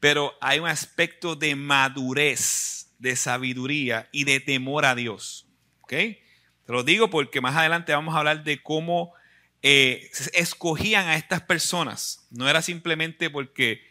[0.00, 5.46] pero hay un aspecto de madurez, de sabiduría y de temor a Dios.
[5.82, 5.90] ¿Ok?
[5.90, 6.18] Te
[6.66, 9.12] lo digo porque más adelante vamos a hablar de cómo
[9.62, 12.26] eh, escogían a estas personas.
[12.30, 13.82] No era simplemente porque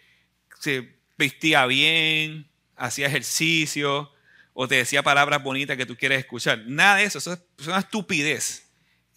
[0.59, 4.11] se vestía bien, hacía ejercicio
[4.53, 6.63] o te decía palabras bonitas que tú quieres escuchar.
[6.65, 8.71] Nada de eso, eso es una estupidez.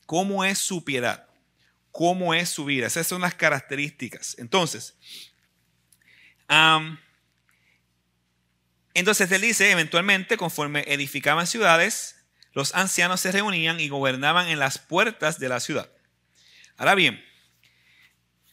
[0.04, 1.26] ¿Cómo es su piedad?
[1.92, 2.88] ¿Cómo es su vida?
[2.88, 4.36] Esas son las características.
[4.38, 4.96] Entonces,
[8.94, 12.16] entonces él dice, eventualmente, conforme edificaban ciudades,
[12.52, 15.90] los ancianos se reunían y gobernaban en las puertas de la ciudad.
[16.76, 17.24] Ahora bien,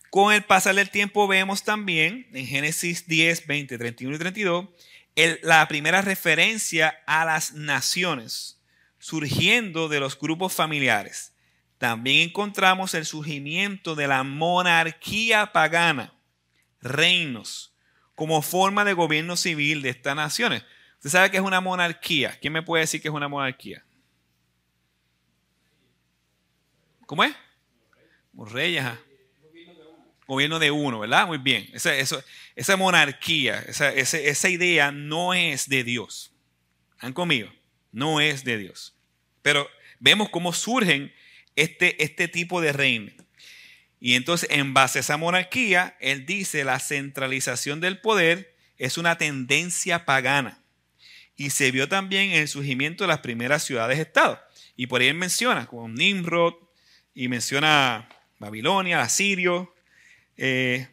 [0.09, 4.65] con el pasar del tiempo vemos también en Génesis 10, 20, 31 y 32
[5.41, 8.61] la primera referencia a las naciones
[8.99, 11.33] surgiendo de los grupos familiares.
[11.77, 16.13] También encontramos el surgimiento de la monarquía pagana,
[16.81, 17.73] reinos,
[18.15, 20.63] como forma de gobierno civil de estas naciones.
[20.97, 22.37] Usted sabe que es una monarquía.
[22.41, 23.85] ¿Quién me puede decir que es una monarquía?
[27.05, 27.33] ¿Cómo es?
[28.31, 28.85] Como reyes.
[30.29, 31.25] Gobierno de uno, ¿verdad?
[31.25, 31.67] Muy bien.
[31.73, 36.31] Esa, monarquía, esa, idea no es de Dios.
[36.99, 37.51] ¿Han conmigo?
[37.91, 38.95] No es de Dios.
[39.41, 39.67] Pero
[39.99, 41.11] vemos cómo surgen
[41.55, 43.11] este, este tipo de reino.
[43.99, 49.17] Y entonces, en base a esa monarquía, él dice la centralización del poder es una
[49.17, 50.61] tendencia pagana.
[51.35, 54.37] Y se vio también en el surgimiento de las primeras ciudades-estados.
[54.75, 56.53] Y por ahí él menciona, como Nimrod,
[57.15, 59.73] y menciona Babilonia, Asirio,
[60.41, 60.87] eh,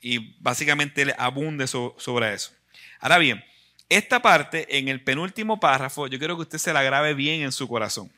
[0.00, 2.52] y básicamente abunde sobre eso.
[3.00, 3.44] Ahora bien,
[3.88, 7.50] esta parte en el penúltimo párrafo, yo quiero que usted se la grabe bien en
[7.50, 8.12] su corazón.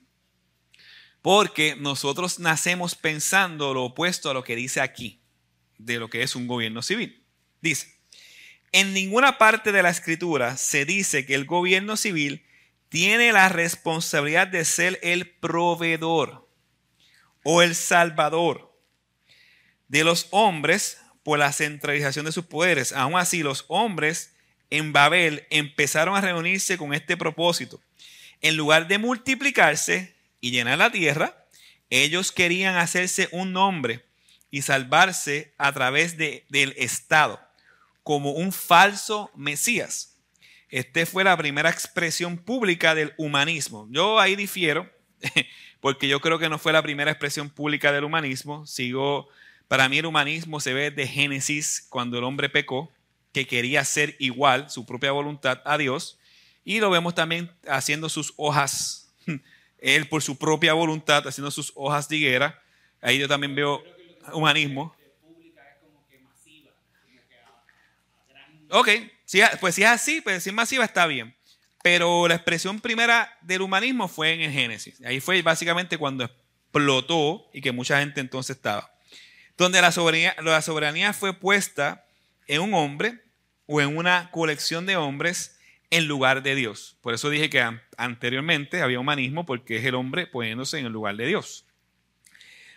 [1.22, 5.20] Porque nosotros nacemos pensando lo opuesto a lo que dice aquí,
[5.78, 7.24] de lo que es un gobierno civil.
[7.62, 7.98] Dice,
[8.70, 12.44] en ninguna parte de la escritura se dice que el gobierno civil
[12.90, 16.46] tiene la responsabilidad de ser el proveedor
[17.42, 18.67] o el salvador
[19.88, 22.92] de los hombres por la centralización de sus poderes.
[22.92, 24.34] Aún así, los hombres
[24.70, 27.80] en Babel empezaron a reunirse con este propósito.
[28.40, 31.44] En lugar de multiplicarse y llenar la tierra,
[31.90, 34.04] ellos querían hacerse un nombre
[34.50, 37.40] y salvarse a través de, del Estado,
[38.02, 40.16] como un falso Mesías.
[40.70, 43.88] Esta fue la primera expresión pública del humanismo.
[43.90, 44.90] Yo ahí difiero
[45.80, 48.66] porque yo creo que no fue la primera expresión pública del humanismo.
[48.66, 49.28] Sigo,
[49.68, 52.90] para mí el humanismo se ve de Génesis cuando el hombre pecó,
[53.32, 56.18] que quería ser igual, su propia voluntad a Dios,
[56.64, 59.14] y lo vemos también haciendo sus hojas,
[59.78, 62.62] él por su propia voluntad, haciendo sus hojas de higuera.
[63.00, 63.82] Ahí yo también veo
[64.32, 64.94] humanismo.
[68.70, 68.88] Ok,
[69.60, 71.34] pues si es así, pues si es masiva está bien.
[71.82, 75.00] Pero la expresión primera del humanismo fue en el Génesis.
[75.04, 78.92] Ahí fue básicamente cuando explotó y que mucha gente entonces estaba.
[79.58, 82.06] Donde la soberanía, fue puesta
[82.46, 83.20] en un hombre
[83.66, 85.58] o en una colección de hombres
[85.90, 86.96] en lugar de Dios.
[87.02, 87.62] Por eso dije que
[87.96, 91.66] anteriormente había humanismo porque es el hombre poniéndose en el lugar de Dios.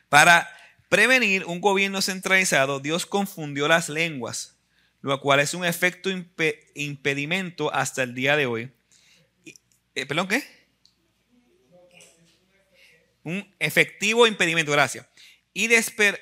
[0.09, 0.49] Para
[0.89, 4.57] prevenir un gobierno centralizado, Dios confundió las lenguas,
[5.01, 6.09] lo cual es un efecto
[6.73, 8.71] impedimento hasta el día de hoy
[9.95, 10.43] eh, ¿Perdón qué?
[13.23, 15.05] Un efectivo impedimento, gracias.
[15.53, 15.69] Y,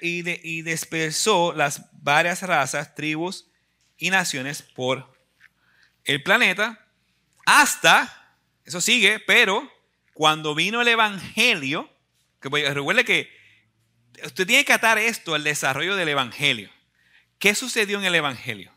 [0.01, 3.47] y, dispersó las varias razas, tribus
[3.97, 5.15] y naciones por
[6.03, 6.87] el planeta
[7.45, 9.71] hasta, eso sigue, pero
[10.13, 11.89] cuando vino el Evangelio,
[12.39, 13.29] que recuerde que
[14.23, 16.69] usted tiene que atar esto al desarrollo del Evangelio.
[17.37, 18.71] ¿Qué sucedió en el Evangelio?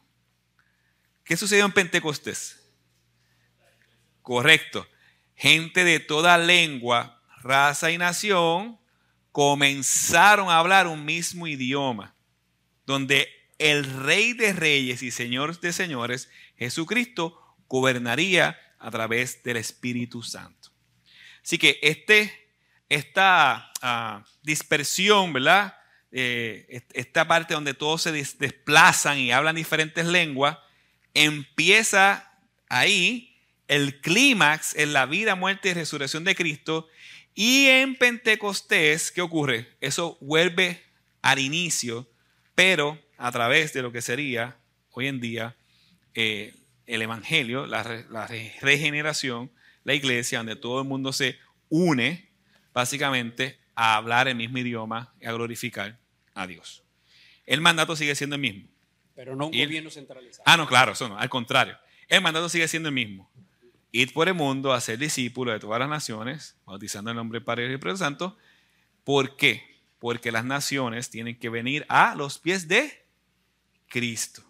[1.24, 2.62] ¿Qué sucedió en Pentecostés?
[4.22, 4.88] Correcto.
[5.34, 8.78] Gente de toda lengua, raza y nación
[9.32, 12.14] comenzaron a hablar un mismo idioma,
[12.86, 20.22] donde el Rey de Reyes y Señor de Señores, Jesucristo, gobernaría a través del Espíritu
[20.22, 20.70] Santo.
[21.42, 22.32] Así que este,
[22.88, 25.76] esta ah, dispersión, ¿verdad?
[26.10, 30.58] Eh, esta parte donde todos se desplazan y hablan diferentes lenguas,
[31.14, 32.30] empieza
[32.68, 33.34] ahí
[33.68, 36.88] el clímax en la vida, muerte y resurrección de Cristo.
[37.34, 39.68] Y en Pentecostés, ¿qué ocurre?
[39.80, 40.82] Eso vuelve
[41.22, 42.08] al inicio,
[42.54, 44.58] pero a través de lo que sería
[44.90, 45.56] hoy en día
[46.14, 46.54] eh,
[46.86, 47.82] el Evangelio, la,
[48.60, 49.50] regeneración,
[49.84, 51.38] la iglesia, donde todo el mundo se
[51.70, 52.28] une
[52.74, 55.98] básicamente a hablar el mismo idioma y a glorificar
[56.34, 56.82] a Dios.
[57.46, 58.68] El mandato sigue siendo el mismo.
[59.14, 60.42] Pero no un gobierno centralizado.
[60.46, 61.78] Ah, no, claro, eso no, al contrario.
[62.08, 63.30] El mandato sigue siendo el mismo.
[63.92, 67.44] Ir por el mundo a ser discípulos de todas las naciones, bautizando el nombre del
[67.44, 68.38] Padre y del Espíritu Santo.
[69.04, 69.62] ¿Por qué?
[69.98, 73.04] Porque las naciones tienen que venir a los pies de
[73.88, 74.42] Cristo.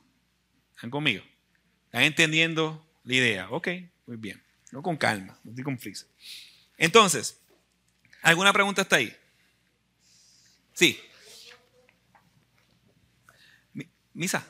[0.76, 1.24] ¿Están conmigo?
[1.86, 3.51] ¿Están entendiendo la idea?
[3.51, 3.68] Ok,
[4.07, 4.40] muy bien.
[4.70, 6.07] No con calma, no estoy con prisa.
[6.78, 7.40] Entonces,
[8.22, 9.14] ¿alguna pregunta hasta ahí?
[10.72, 10.99] Sí.
[14.14, 14.47] Misa.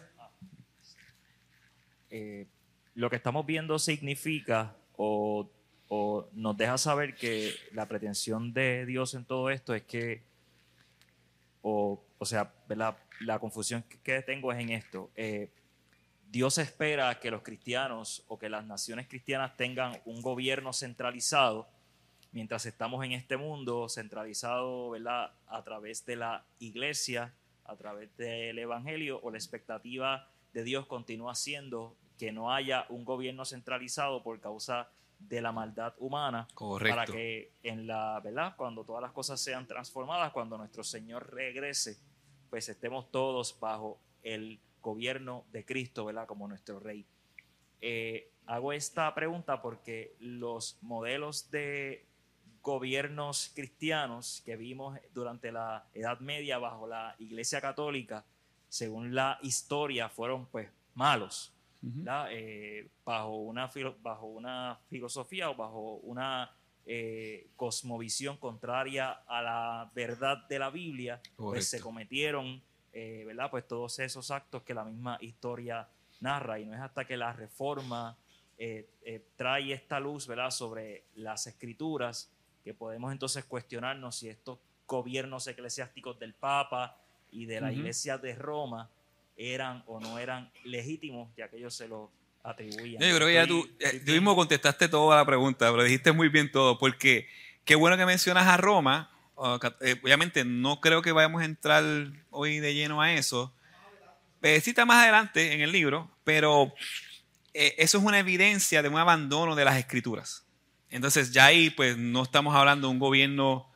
[2.10, 2.46] Eh,
[2.94, 5.50] lo que estamos viendo significa o,
[6.32, 10.22] nos deja saber que la pretensión de Dios en todo esto es que
[11.60, 12.96] o, o sea, ¿verdad?
[13.20, 15.10] la confusión que tengo es en esto.
[15.14, 15.50] Eh,
[16.30, 21.68] Dios espera que los cristianos o que las naciones cristianas tengan un gobierno centralizado
[22.32, 25.32] mientras estamos en este mundo centralizado ¿verdad?
[25.46, 27.34] a través de la iglesia,
[27.64, 33.04] a través del evangelio o la expectativa de Dios continúa siendo que no haya un
[33.04, 36.96] gobierno centralizado por causa de la maldad humana Correcto.
[36.96, 41.98] para que en la verdad cuando todas las cosas sean transformadas cuando nuestro Señor regrese
[42.48, 47.04] pues estemos todos bajo el gobierno de Cristo verdad como nuestro rey.
[47.80, 52.06] Eh, hago esta pregunta porque los modelos de
[52.62, 58.24] gobiernos cristianos que vimos durante la Edad Media bajo la Iglesia Católica
[58.68, 61.51] según la historia fueron pues malos
[62.30, 63.70] eh, bajo, una,
[64.00, 66.54] bajo una filosofía o bajo una
[66.86, 72.62] eh, cosmovisión contraria a la verdad de la Biblia, pues se cometieron
[72.92, 73.50] eh, ¿verdad?
[73.50, 75.88] Pues todos esos actos que la misma historia
[76.20, 76.60] narra.
[76.60, 78.16] Y no es hasta que la reforma
[79.34, 80.50] trae esta luz ¿verdad?
[80.50, 82.30] sobre las escrituras
[82.62, 86.96] que podemos entonces cuestionarnos si estos gobiernos eclesiásticos del Papa
[87.32, 88.88] y de la Iglesia de Roma
[89.42, 92.10] eran o no eran legítimos, ya que ellos se lo
[92.42, 93.02] atribuían.
[93.02, 96.28] Yo creo que ya tú, eh, tú mismo contestaste toda la pregunta, pero dijiste muy
[96.28, 97.28] bien todo, porque
[97.64, 99.10] qué bueno que mencionas a Roma.
[99.80, 101.84] Eh, obviamente no creo que vayamos a entrar
[102.30, 103.54] hoy de lleno a eso.
[104.42, 106.72] Eh, sí está más adelante en el libro, pero
[107.52, 110.46] eso es una evidencia de un abandono de las escrituras.
[110.90, 113.71] Entonces ya ahí pues no estamos hablando de un gobierno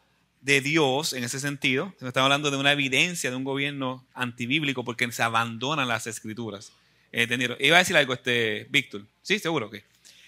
[0.47, 5.11] de Dios en ese sentido, estamos hablando de una evidencia de un gobierno antibíblico porque
[5.11, 6.71] se abandonan las escrituras.
[7.11, 7.57] ¿Entendieron?
[7.59, 9.03] Iba a decir algo este Víctor.
[9.23, 9.85] Sí, seguro que.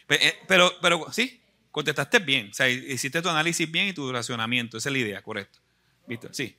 [0.09, 1.41] Eh, pero, pero, sí,
[1.71, 2.49] contestaste bien.
[2.51, 4.77] O sea, hiciste tu análisis bien y tu racionamiento.
[4.77, 5.61] Esa es la idea, correcto.
[6.09, 6.57] Víctor, sí.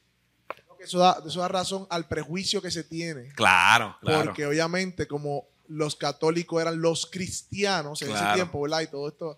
[0.80, 3.34] Eso da, eso da razón al prejuicio que se tiene.
[3.34, 4.24] Claro, claro.
[4.24, 8.82] Porque obviamente como los católicos eran los cristianos en ese tiempo, ¿verdad?
[8.82, 9.38] Y todo esto.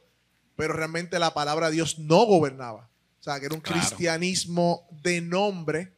[0.55, 2.90] Pero realmente la palabra de Dios no gobernaba.
[3.21, 5.93] O sea, que era un cristianismo de nombre,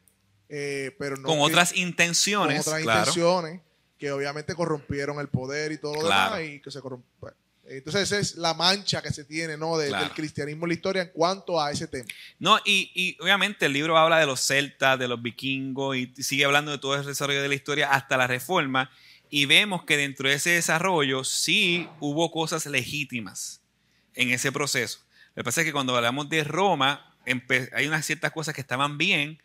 [0.46, 1.26] eh, pero no.
[1.26, 2.62] Con otras intenciones.
[2.62, 3.60] Con otras intenciones
[3.98, 7.32] que obviamente corrompieron el poder y todo lo demás y que se corrompió.
[7.66, 9.78] Entonces esa es la mancha que se tiene ¿no?
[9.78, 12.04] del cristianismo en la historia en cuanto a ese tema.
[12.38, 16.44] No, y, y, obviamente el libro habla de los celtas, de los vikingos y sigue
[16.44, 18.90] hablando de todo el desarrollo de la historia hasta la reforma
[19.30, 23.62] y vemos que dentro de ese desarrollo sí hubo cosas legítimas
[24.14, 25.00] en ese proceso.
[25.34, 27.13] Lo que pasa es que cuando hablamos de Roma,
[27.72, 29.38] hay unas ciertas cosas que estaban bien,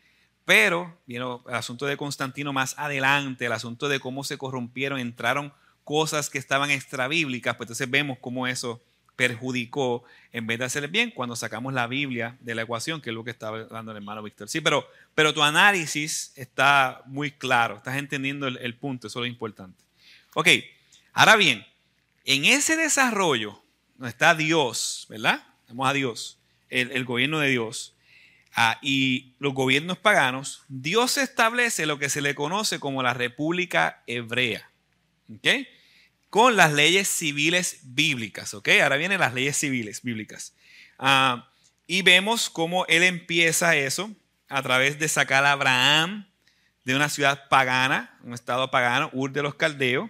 [0.45, 5.53] pero vino el asunto de Constantino más adelante, el asunto de cómo se corrompieron, entraron
[5.83, 8.81] cosas que estaban extrabíblicas, pues entonces vemos cómo eso
[9.15, 13.13] perjudicó en vez de hacer bien cuando sacamos la Biblia de la ecuación, que es
[13.13, 14.49] lo que estaba hablando el hermano Víctor.
[14.49, 19.21] Sí, pero, pero tu análisis está muy claro, estás entendiendo el, el punto, eso es
[19.21, 19.83] lo importante.
[20.35, 20.47] Ok,
[21.13, 21.65] ahora bien,
[22.23, 23.61] en ese desarrollo
[23.97, 25.43] no está Dios, ¿verdad?
[25.67, 26.38] Vamos a Dios
[26.69, 27.95] el, gobierno de Dios
[28.55, 34.03] ah, y los gobiernos paganos, Dios establece lo que se le conoce como la República
[34.07, 34.69] Hebrea.
[36.29, 38.53] Con las leyes civiles bíblicas.
[38.53, 40.53] Ahora vienen las leyes civiles bíblicas.
[40.97, 41.49] Ah,
[41.87, 44.11] y vemos cómo él empieza eso
[44.47, 46.27] a través de sacar a Abraham
[46.83, 50.09] de una ciudad pagana, un estado pagano, Ur de los Caldeos.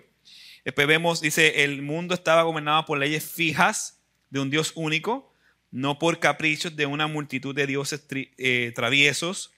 [0.66, 5.29] Después vemos, dice, el mundo estaba gobernado por leyes fijas de un Dios único
[5.72, 9.52] no por caprichos de una multitud de dioses eh, traviesos.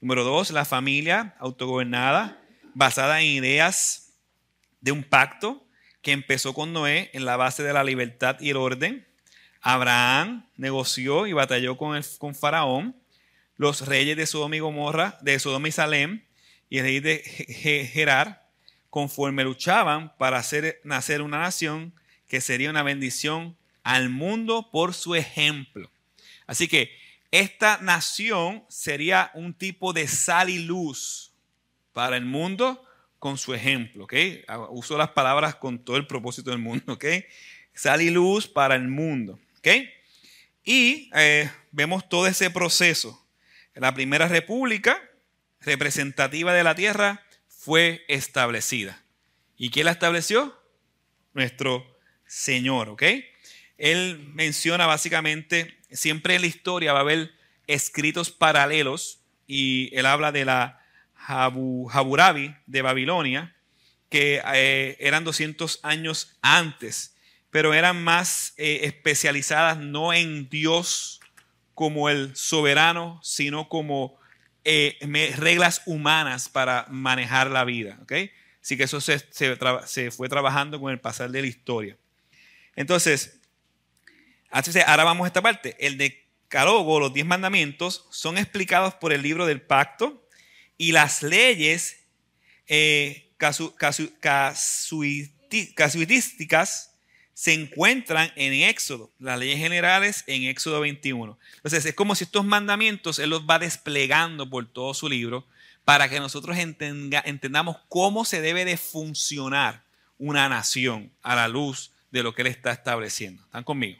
[0.00, 2.42] Número dos, la familia autogobernada,
[2.74, 4.14] basada en ideas
[4.80, 5.66] de un pacto
[6.02, 9.06] que empezó con Noé en la base de la libertad y el orden.
[9.60, 12.96] Abraham negoció y batalló con, el, con Faraón.
[13.56, 16.24] Los reyes de Sodoma y Gomorra, de Sodoma y Salem,
[16.70, 17.18] y el rey de
[17.92, 18.48] Gerar,
[18.88, 21.94] conforme luchaban para hacer nacer una nación
[22.26, 25.90] que sería una bendición al mundo por su ejemplo.
[26.46, 26.90] Así que
[27.30, 31.32] esta nación sería un tipo de sal y luz
[31.92, 32.84] para el mundo
[33.18, 34.14] con su ejemplo, ¿ok?
[34.70, 37.04] Uso las palabras con todo el propósito del mundo, ¿ok?
[37.74, 39.68] Sal y luz para el mundo, ¿ok?
[40.64, 43.26] Y eh, vemos todo ese proceso.
[43.74, 45.00] La primera república
[45.60, 49.04] representativa de la tierra fue establecida.
[49.56, 50.58] ¿Y quién la estableció?
[51.34, 53.02] Nuestro Señor, ¿ok?
[53.80, 57.32] Él menciona básicamente, siempre en la historia va a haber
[57.66, 60.80] escritos paralelos y él habla de la
[61.26, 63.56] Haburabi de Babilonia,
[64.10, 67.16] que eh, eran 200 años antes,
[67.50, 71.20] pero eran más eh, especializadas no en Dios
[71.74, 74.18] como el soberano, sino como
[74.64, 74.98] eh,
[75.38, 77.98] reglas humanas para manejar la vida.
[78.02, 78.30] ¿okay?
[78.60, 81.96] Así que eso se, se, fue trabajando con el pasar de la historia.
[82.76, 83.39] Entonces,
[84.50, 85.76] ahora vamos a esta parte.
[85.78, 90.26] El decálogo, los diez mandamientos, son explicados por el libro del pacto
[90.76, 92.04] y las leyes
[92.66, 94.96] eh, casuísticas
[97.34, 101.38] se encuentran en Éxodo, las leyes generales en Éxodo 21.
[101.56, 105.46] Entonces es como si estos mandamientos Él los va desplegando por todo su libro
[105.84, 109.84] para que nosotros entendamos cómo se debe de funcionar
[110.18, 113.42] una nación a la luz de lo que Él está estableciendo.
[113.42, 113.98] ¿Están conmigo?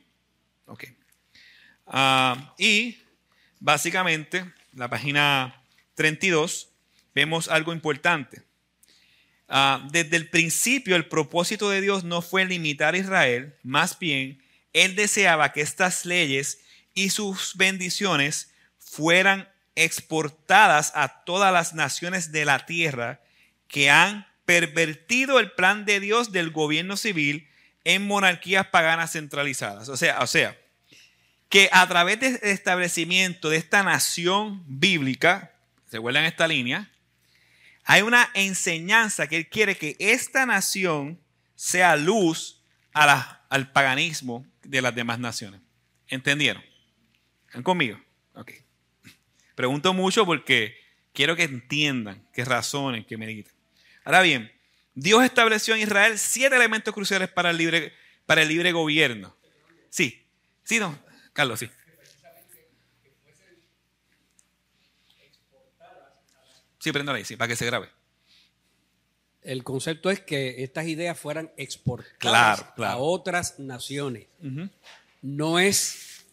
[0.71, 0.85] Ok.
[1.89, 2.97] Ah, y
[3.59, 5.65] básicamente, la página
[5.97, 6.69] 32,
[7.13, 8.43] vemos algo importante.
[9.49, 14.41] Ah, desde el principio el propósito de Dios no fue limitar a Israel, más bien
[14.73, 16.61] Él deseaba que estas leyes
[16.95, 23.21] y sus bendiciones fueran exportadas a todas las naciones de la tierra
[23.67, 27.50] que han pervertido el plan de Dios del gobierno civil
[27.95, 29.89] en monarquías paganas centralizadas.
[29.89, 30.57] O sea, o sea,
[31.49, 35.53] que a través del establecimiento de esta nación bíblica,
[35.91, 36.91] se en esta línea,
[37.85, 41.21] hay una enseñanza que Él quiere que esta nación
[41.57, 42.63] sea luz
[42.93, 45.61] al paganismo de las demás naciones.
[46.07, 46.63] ¿Entendieron?
[47.47, 48.01] ¿Están conmigo?
[48.35, 48.53] Ok.
[49.57, 50.77] Pregunto mucho porque
[51.13, 53.53] quiero que entiendan, que razonen, que mediten.
[54.05, 54.53] Ahora bien,
[55.01, 57.95] Dios estableció en Israel siete elementos cruciales para el libre,
[58.27, 59.35] para el libre gobierno.
[59.89, 60.27] Sí,
[60.63, 60.99] sí, no,
[61.33, 61.71] Carlos, sí.
[66.79, 67.89] Sí, prendo ahí, sí, para que se grabe.
[69.41, 74.27] El concepto es que estas ideas fueran exportadas a otras naciones.
[75.23, 76.27] No es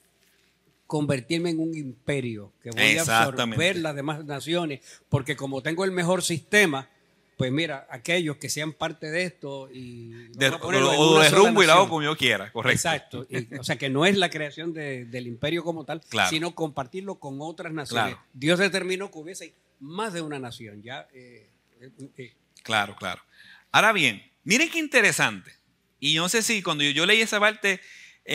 [0.87, 5.91] convertirme en un imperio que voy a absorber las demás naciones, porque como tengo el
[5.91, 6.89] mejor sistema,
[7.37, 11.87] pues mira, aquellos que sean parte de esto y de, o, de rumbo y lado
[11.87, 12.89] como yo quiera, correcto.
[12.89, 13.27] Exacto.
[13.59, 17.71] o sea que no es la creación del imperio como tal, sino compartirlo con otras
[17.71, 18.17] naciones.
[18.33, 20.81] Dios determinó que hubiese más de una nación.
[20.81, 21.47] Ya, eh,
[21.79, 22.33] eh, eh.
[22.63, 23.21] Claro, claro.
[23.71, 25.51] Ahora bien, miren qué interesante.
[25.99, 27.79] Y yo no sé si cuando yo, leí esa parte,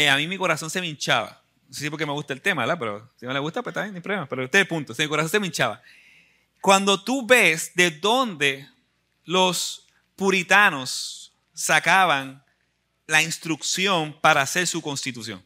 [0.09, 1.42] a mí mi corazón se me hinchaba.
[1.66, 2.78] No sé si porque me gusta el tema, ¿verdad?
[2.78, 4.28] Pero si no le gusta, pues también, no hay problema.
[4.28, 4.94] Pero este es el punto.
[4.96, 5.82] mi corazón se me hinchaba.
[6.61, 8.68] Cuando tú ves de dónde
[9.25, 12.45] los puritanos sacaban
[13.07, 15.45] la instrucción para hacer su constitución.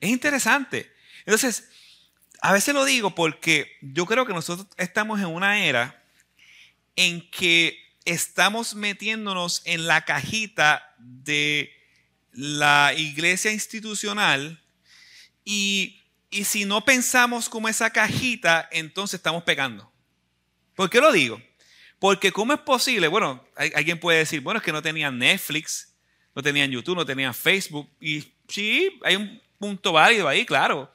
[0.00, 0.92] Es interesante.
[1.26, 1.68] Entonces,
[2.40, 6.02] a veces lo digo porque yo creo que nosotros estamos en una era
[6.96, 11.72] en que estamos metiéndonos en la cajita de
[12.32, 14.62] la iglesia institucional
[15.44, 19.90] y, y si no pensamos como esa cajita, entonces estamos pecando.
[20.74, 21.42] ¿Por qué lo digo?
[22.00, 23.06] Porque ¿cómo es posible?
[23.08, 25.94] Bueno, alguien puede decir, bueno, es que no tenían Netflix,
[26.34, 27.88] no tenían YouTube, no tenían Facebook.
[28.00, 30.90] Y sí, hay un punto válido ahí, claro.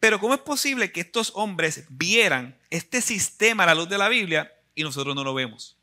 [0.00, 4.08] Pero ¿cómo es posible que estos hombres vieran este sistema a la luz de la
[4.08, 5.76] Biblia y nosotros no lo vemos?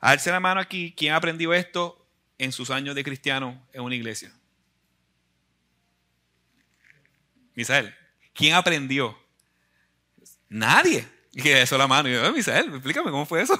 [0.00, 4.32] A la mano aquí, ¿quién aprendió esto en sus años de cristiano en una iglesia?
[7.54, 7.94] Misael,
[8.32, 9.18] ¿quién aprendió?
[10.48, 11.06] Nadie.
[11.32, 12.08] Y que eso la mano.
[12.08, 13.54] Y yo, Misael, explícame cómo fue eso.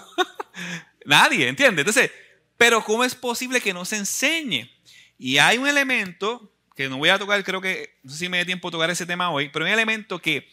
[1.06, 1.82] Nadie, ¿entiende?
[1.82, 2.10] Entonces,
[2.56, 4.70] pero ¿cómo es posible que no se enseñe?
[5.18, 8.38] Y hay un elemento que no voy a tocar, creo que, no sé si me
[8.38, 10.48] dé tiempo tocar ese tema hoy, pero hay un elemento que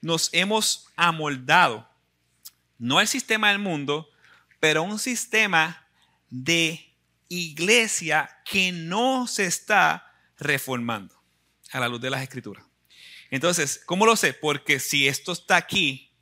[0.00, 1.88] nos hemos amoldado,
[2.78, 4.08] no el sistema del mundo,
[4.60, 5.86] pero un sistema
[6.30, 6.94] de
[7.28, 11.14] iglesia que no se está reformando
[11.72, 12.64] a la luz de las escrituras.
[13.30, 14.32] Entonces, ¿cómo lo sé?
[14.32, 16.12] Porque si esto está aquí,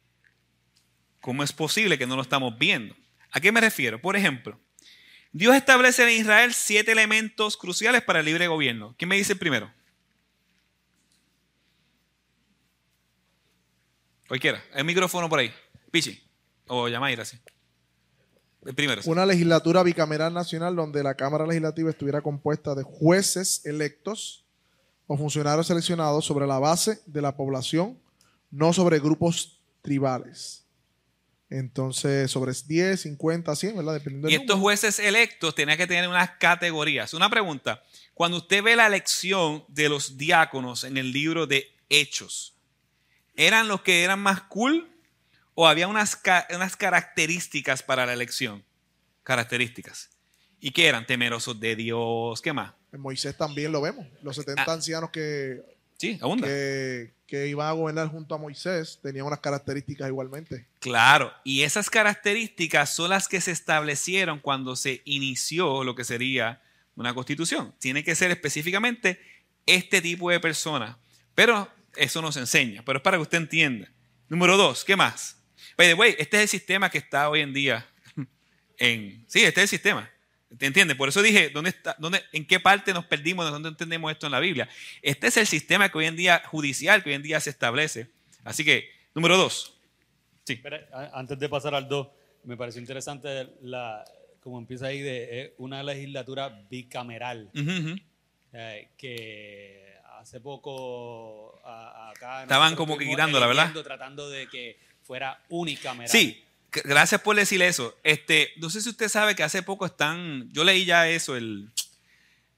[1.22, 2.96] ¿Cómo es posible que no lo estamos viendo?
[3.30, 4.00] ¿A qué me refiero?
[4.00, 4.58] Por ejemplo,
[5.30, 8.96] Dios establece en Israel siete elementos cruciales para el libre gobierno.
[8.98, 9.72] ¿Quién me dice primero?
[14.26, 14.64] Cualquiera.
[14.74, 15.52] El micrófono por ahí.
[15.92, 16.20] Pichi.
[16.66, 17.38] O Yamaira, sí.
[18.66, 19.00] El primero.
[19.04, 24.44] Una legislatura bicameral nacional donde la Cámara Legislativa estuviera compuesta de jueces electos
[25.06, 27.96] o funcionarios seleccionados sobre la base de la población,
[28.50, 30.61] no sobre grupos tribales.
[31.52, 33.92] Entonces, sobre 10, 50, 100, ¿verdad?
[33.94, 37.12] Dependiendo y estos jueces electos tenían que tener unas categorías.
[37.12, 37.82] Una pregunta,
[38.14, 42.56] cuando usted ve la elección de los diáconos en el libro de Hechos,
[43.36, 44.90] ¿eran los que eran más cool
[45.54, 46.18] o había unas,
[46.54, 48.64] unas características para la elección?
[49.22, 50.08] Características.
[50.58, 51.06] ¿Y qué eran?
[51.06, 52.72] Temerosos de Dios, ¿qué más?
[52.92, 54.72] En Moisés también lo vemos, los 70 ah.
[54.72, 55.60] ancianos que
[56.02, 56.48] Sí, abunda.
[56.48, 60.66] Que, que iban a gobernar junto a Moisés, tenían unas características igualmente.
[60.80, 66.60] Claro, y esas características son las que se establecieron cuando se inició lo que sería
[66.96, 67.72] una constitución.
[67.78, 69.20] Tiene que ser específicamente
[69.64, 70.98] este tipo de persona.
[71.36, 73.88] Pero eso nos enseña, pero es para que usted entienda.
[74.28, 75.40] Número dos, ¿qué más?
[75.78, 77.86] By the este es el sistema que está hoy en día
[78.76, 79.24] en...
[79.28, 80.10] Sí, este es el sistema.
[80.58, 80.96] ¿Te entiendes?
[80.96, 83.44] Por eso dije, ¿dónde está, dónde, ¿en qué parte nos perdimos?
[83.46, 84.68] ¿De dónde entendemos esto en la Biblia?
[85.00, 88.08] Este es el sistema que hoy en día, judicial, que hoy en día se establece.
[88.44, 89.74] Así que, número dos.
[90.44, 90.60] Sí.
[91.12, 92.08] antes de pasar al dos,
[92.44, 94.04] me pareció interesante la,
[94.40, 97.50] como empieza ahí, de una legislatura bicameral.
[98.52, 102.42] Eh, que hace poco acá...
[102.42, 103.72] Estaban como que quitándola, ¿verdad?
[103.82, 106.10] Tratando de que fuera unicameral.
[106.10, 106.44] Sí,
[106.84, 107.96] Gracias por decir eso.
[108.02, 111.70] Este, no sé si usted sabe que hace poco están, yo leí ya eso, el,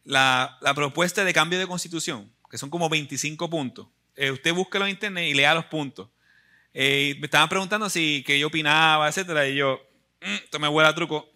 [0.04, 3.88] la, propuesta de cambio de constitución, que son como 25 puntos.
[4.14, 6.08] Eh, usted búsquelo en internet y lea los puntos.
[6.72, 9.80] Eh, me estaban preguntando si que yo opinaba, etcétera, y yo,
[10.20, 11.28] mm, esto me huele a truco.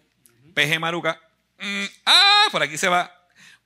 [0.53, 1.19] PG Maruca,
[1.59, 3.13] mm, ah, por aquí se va.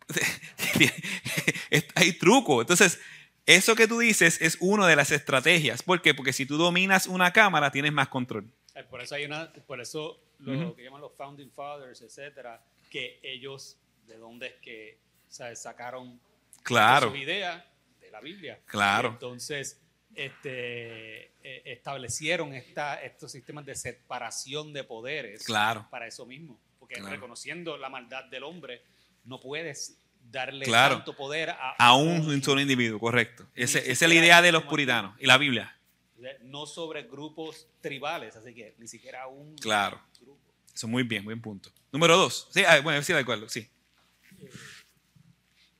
[1.95, 2.61] Hay truco.
[2.61, 2.99] Entonces,
[3.45, 5.83] eso que tú dices es una de las estrategias.
[5.83, 6.13] ¿Por qué?
[6.13, 8.51] Porque si tú dominas una cámara, tienes más control.
[8.83, 13.19] Eh, por eso hay una, por eso lo que llaman los founding fathers, etcétera, que
[13.23, 16.19] ellos de dónde es que sacaron
[16.63, 17.09] claro.
[17.09, 17.63] sus ideas
[18.01, 18.59] de la Biblia.
[18.65, 19.09] Claro.
[19.09, 19.79] entonces
[20.15, 25.87] este, e, establecieron esta, estos sistemas de separación de poderes claro.
[25.89, 26.59] para eso mismo.
[26.79, 28.83] Porque reconociendo la maldad del hombre,
[29.23, 29.97] no puedes
[30.29, 33.47] darle tanto poder a, a un, solo individuo, correcto.
[33.55, 35.75] esa es la idea de los puritanos y la Biblia
[36.43, 39.99] no sobre grupos tribales, así que ni siquiera un claro.
[40.21, 40.39] grupo.
[40.73, 41.69] Eso muy bien, buen punto.
[41.91, 42.47] Número dos.
[42.51, 43.67] Sí, ah, bueno, sí, de acuerdo, sí.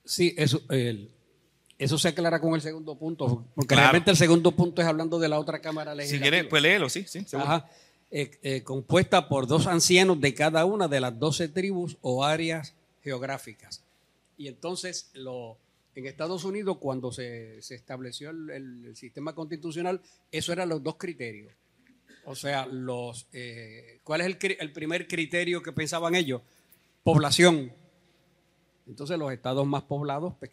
[0.06, 0.62] Sí, eso,
[1.78, 5.30] eso se aclara con el segundo punto, porque realmente el segundo punto es hablando de
[5.30, 6.26] la otra Cámara Legislativa.
[6.26, 7.26] Si quiere, pues léelo, sí, sí.
[7.34, 7.70] Ajá.
[8.16, 12.76] Eh, eh, compuesta por dos ancianos de cada una de las doce tribus o áreas
[13.02, 13.84] geográficas.
[14.38, 15.58] Y entonces lo,
[15.96, 21.54] en Estados Unidos, cuando se, estableció el, sistema constitucional, eso eran los dos criterios.
[22.26, 24.28] O sea, los, eh, ¿cuál es
[24.60, 26.42] el, primer criterio que pensaban ellos?
[27.04, 27.74] Población.
[28.88, 30.52] Entonces, los estados más poblados pues,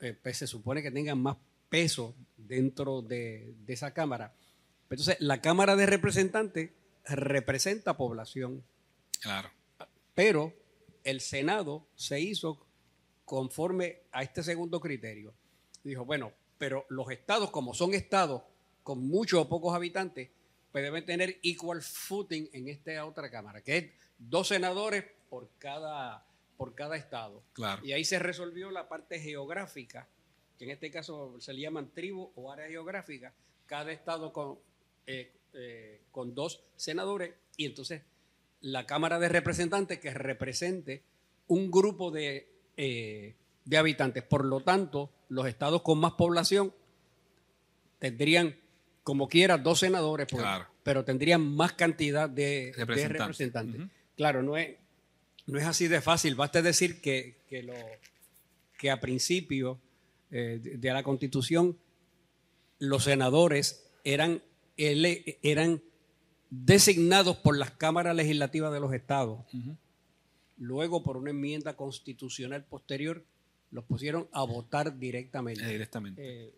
[0.00, 1.36] eh, pues, se supone que tengan más
[1.68, 4.34] peso dentro de, de esa Cámara.
[4.90, 6.70] Entonces, la Cámara de Representantes
[7.04, 8.64] representa población.
[9.20, 9.50] Claro.
[10.14, 10.52] Pero
[11.04, 12.65] el Senado se hizo
[13.26, 15.34] conforme a este segundo criterio.
[15.82, 18.42] Dijo, bueno, pero los estados, como son estados
[18.82, 20.30] con muchos o pocos habitantes,
[20.72, 26.24] pues deben tener equal footing en esta otra Cámara, que es dos senadores por cada,
[26.56, 27.42] por cada estado.
[27.52, 27.84] Claro.
[27.84, 30.08] Y ahí se resolvió la parte geográfica,
[30.56, 33.34] que en este caso se le llaman tribu o área geográfica,
[33.66, 34.58] cada estado con,
[35.06, 38.02] eh, eh, con dos senadores, y entonces
[38.60, 41.02] la Cámara de Representantes que represente
[41.48, 44.22] un grupo de eh, de habitantes.
[44.22, 46.72] Por lo tanto, los estados con más población
[47.98, 48.56] tendrían,
[49.02, 50.28] como quiera, dos senadores,
[50.82, 53.88] pero tendrían más cantidad de representantes.
[54.16, 54.76] Claro, no es,
[55.46, 56.34] no es así de fácil.
[56.34, 57.74] Basta decir que, que, lo,
[58.78, 59.78] que a principio
[60.30, 61.76] eh, de la Constitución
[62.78, 64.42] los senadores eran,
[64.76, 65.82] eran
[66.50, 69.40] designados por las cámaras legislativas de los estados.
[70.58, 73.24] Luego, por una enmienda constitucional posterior,
[73.70, 75.64] los pusieron a votar directamente.
[75.64, 76.22] Eh, directamente.
[76.24, 76.54] Eh,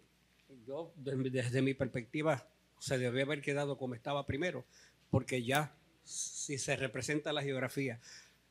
[0.66, 2.46] yo, desde mi perspectiva,
[2.78, 4.64] se debe haber quedado como estaba primero,
[5.10, 5.74] porque ya,
[6.04, 8.00] si se representa la geografía,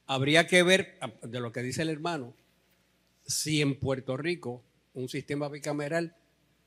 [0.06, 2.34] habría que ver, de lo que dice el hermano,
[3.26, 6.16] si en Puerto Rico, un sistema bicameral,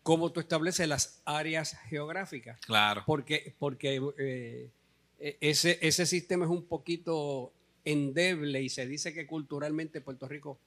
[0.02, 2.60] cómo tú estableces las áreas geográficas.
[2.60, 3.02] Claro.
[3.06, 4.70] Porque, porque eh,
[5.18, 7.52] e-, ese, ese sistema es un poquito
[7.84, 10.58] endeble y se dice que culturalmente Puerto Rico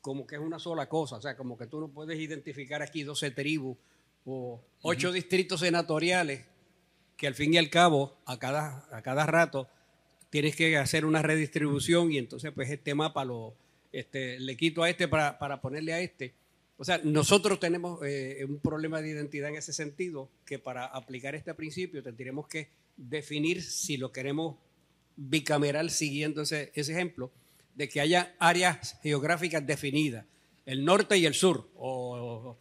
[0.00, 3.04] como que es una sola cosa, o sea, como que tú no puedes identificar aquí
[3.04, 3.76] 12 tribus
[4.24, 6.44] o ocho distritos senatoriales
[7.16, 9.68] que al fin y al cabo a cada, a cada rato
[10.30, 13.54] tienes que hacer una redistribución y entonces pues este mapa lo
[13.92, 16.32] este, le quito a este para, ponerle a este.
[16.78, 21.34] O sea, nosotros tenemos eh, un problema de identidad en ese sentido que para aplicar
[21.34, 24.56] este principio tendríamos que definir si lo queremos
[25.16, 27.32] bicameral siguiendo ese, ejemplo,
[27.74, 30.26] de que haya áreas geográficas definidas,
[30.66, 32.56] el norte y el sur, o,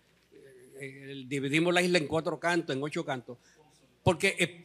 [0.79, 3.37] eh, dividimos la isla en cuatro cantos, en ocho cantos,
[4.03, 4.63] porque, eh,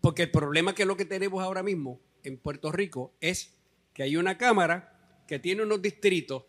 [0.00, 3.54] porque el problema que es lo que tenemos ahora mismo en Puerto Rico es
[3.92, 6.44] que hay una cámara que tiene unos distritos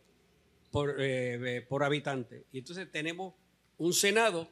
[0.71, 3.33] por, eh, por habitante, y entonces tenemos
[3.77, 4.49] un Senado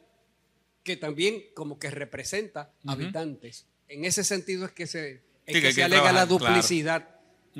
[0.82, 3.66] que también como que representa habitantes.
[3.88, 7.08] En ese sentido es que se, se alega la duplicidad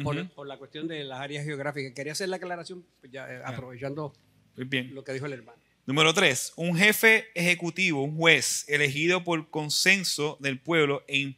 [0.02, 1.92] por, la cuestión de las áreas geográficas.
[1.92, 4.12] Quería hacer la aclaración, pues ya, eh, aprovechando
[4.56, 5.60] lo que dijo el hermano.
[5.84, 11.34] Número tres, un jefe ejecutivo, un juez elegido por consenso del pueblo e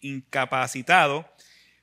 [0.00, 1.28] incapacitado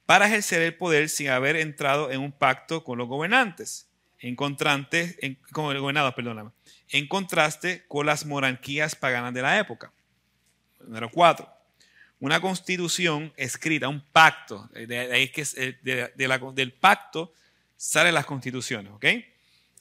[0.08, 3.88] para ejercer el poder sin haber entrado en un pacto con los gobernantes,
[4.20, 6.50] en contraste, con el gobernador, perdóname,
[6.90, 9.94] en contraste con las monarquías paganas de la época.
[10.80, 11.48] Número cuatro,
[12.22, 15.44] una constitución escrita, un pacto, de, ahí que
[16.54, 17.34] del pacto
[17.76, 19.06] salen las constituciones, ¿ok?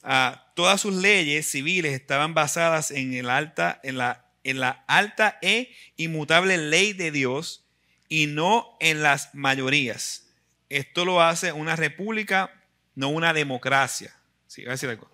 [0.03, 5.37] Ah, todas sus leyes civiles estaban basadas en, el alta, en, la, en la alta
[5.43, 7.63] e inmutable ley de Dios
[8.09, 10.27] y no en las mayorías.
[10.69, 12.51] Esto lo hace una república,
[12.95, 14.15] no una democracia.
[14.47, 15.09] Sí, a decir algo.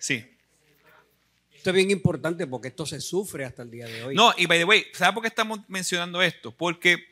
[0.00, 0.28] Sí.
[1.60, 4.14] Esto es bien importante porque esto se sufre hasta el día de hoy.
[4.14, 6.52] No, y by the way, ¿sabes por qué estamos mencionando esto?
[6.52, 7.04] Porque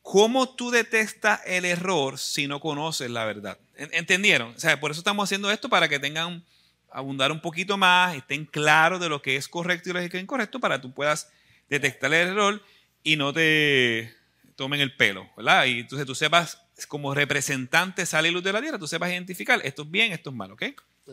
[0.00, 3.58] ¿cómo tú detestas el error si no conoces la verdad?
[3.76, 4.54] ¿Entendieron?
[4.54, 6.42] O sea, por eso estamos haciendo esto para que tengan
[6.90, 10.22] abundar un poquito más, estén claros de lo que es correcto y lo que es
[10.22, 11.30] incorrecto para que tú puedas
[11.68, 12.62] detectar el error
[13.02, 14.14] y no te
[14.56, 15.66] tomen el pelo, ¿verdad?
[15.66, 16.58] Y entonces tú sepas,
[16.88, 20.36] como representante sale luz de la tierra, tú sepas identificar esto es bien, esto es
[20.36, 20.62] malo, ¿ok?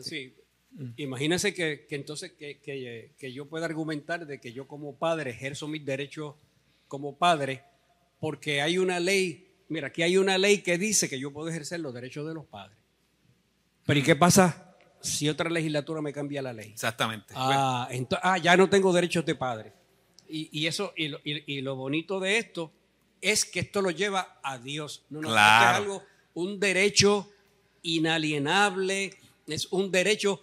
[0.00, 0.32] Sí.
[0.96, 6.34] Imagínense que, entonces que, yo pueda argumentar de que yo como padre ejerzo mis derechos
[6.88, 7.62] como padre
[8.18, 11.80] porque hay una ley, mira, aquí hay una ley que dice que yo puedo ejercer
[11.80, 12.78] los derechos de los padres.
[13.84, 16.70] Pero ¿y qué pasa si otra legislatura me cambia la ley?
[16.70, 17.34] Exactamente.
[17.36, 17.88] Ah,
[18.22, 19.72] ah ya no tengo derechos de padre.
[20.28, 22.72] Y, eso, y y lo bonito de esto
[23.20, 25.04] es que esto lo lleva a Dios.
[25.10, 25.70] No, no, claro.
[25.70, 26.02] es algo,
[26.34, 27.30] un derecho
[27.82, 29.14] inalienable,
[29.46, 30.42] es un derecho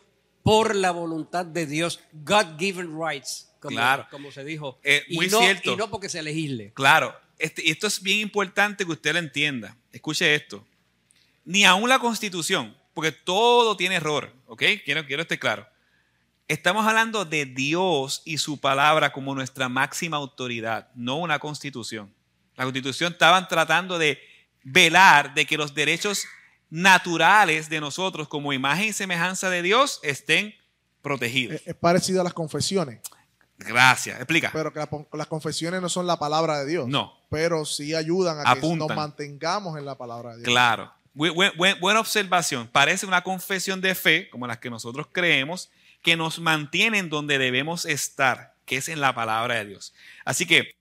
[0.49, 4.07] por la voluntad de Dios, God-given rights, como, claro.
[4.09, 4.79] como se dijo.
[4.83, 5.73] Eh, muy y no, cierto.
[5.73, 6.73] Y no porque se legisle.
[6.73, 9.77] Claro, este, y esto es bien importante que usted lo entienda.
[9.91, 10.65] Escuche esto.
[11.45, 14.63] Ni aún la constitución, porque todo tiene error, ¿ok?
[14.83, 15.67] Quiero, quiero estar claro.
[16.47, 22.13] Estamos hablando de Dios y su palabra como nuestra máxima autoridad, no una constitución
[22.59, 24.21] la constitución estaban tratando de
[24.63, 26.25] velar de que los derechos
[26.70, 30.55] naturales de nosotros como imagen y semejanza de Dios estén
[31.01, 31.61] protegidos.
[31.65, 32.99] Es parecido a las confesiones.
[33.57, 34.51] Gracias, explica.
[34.53, 34.80] Pero que
[35.13, 36.88] las confesiones no son la palabra de Dios.
[36.88, 37.13] No.
[37.30, 40.47] Pero sí ayudan a que nos mantengamos en la palabra de Dios.
[40.47, 40.93] Claro.
[41.13, 42.70] buena observación.
[42.72, 45.70] Parece una confesión de fe, como las que nosotros creemos,
[46.01, 49.93] que nos mantienen donde debemos estar, que es en la palabra de Dios.
[50.24, 50.76] Así que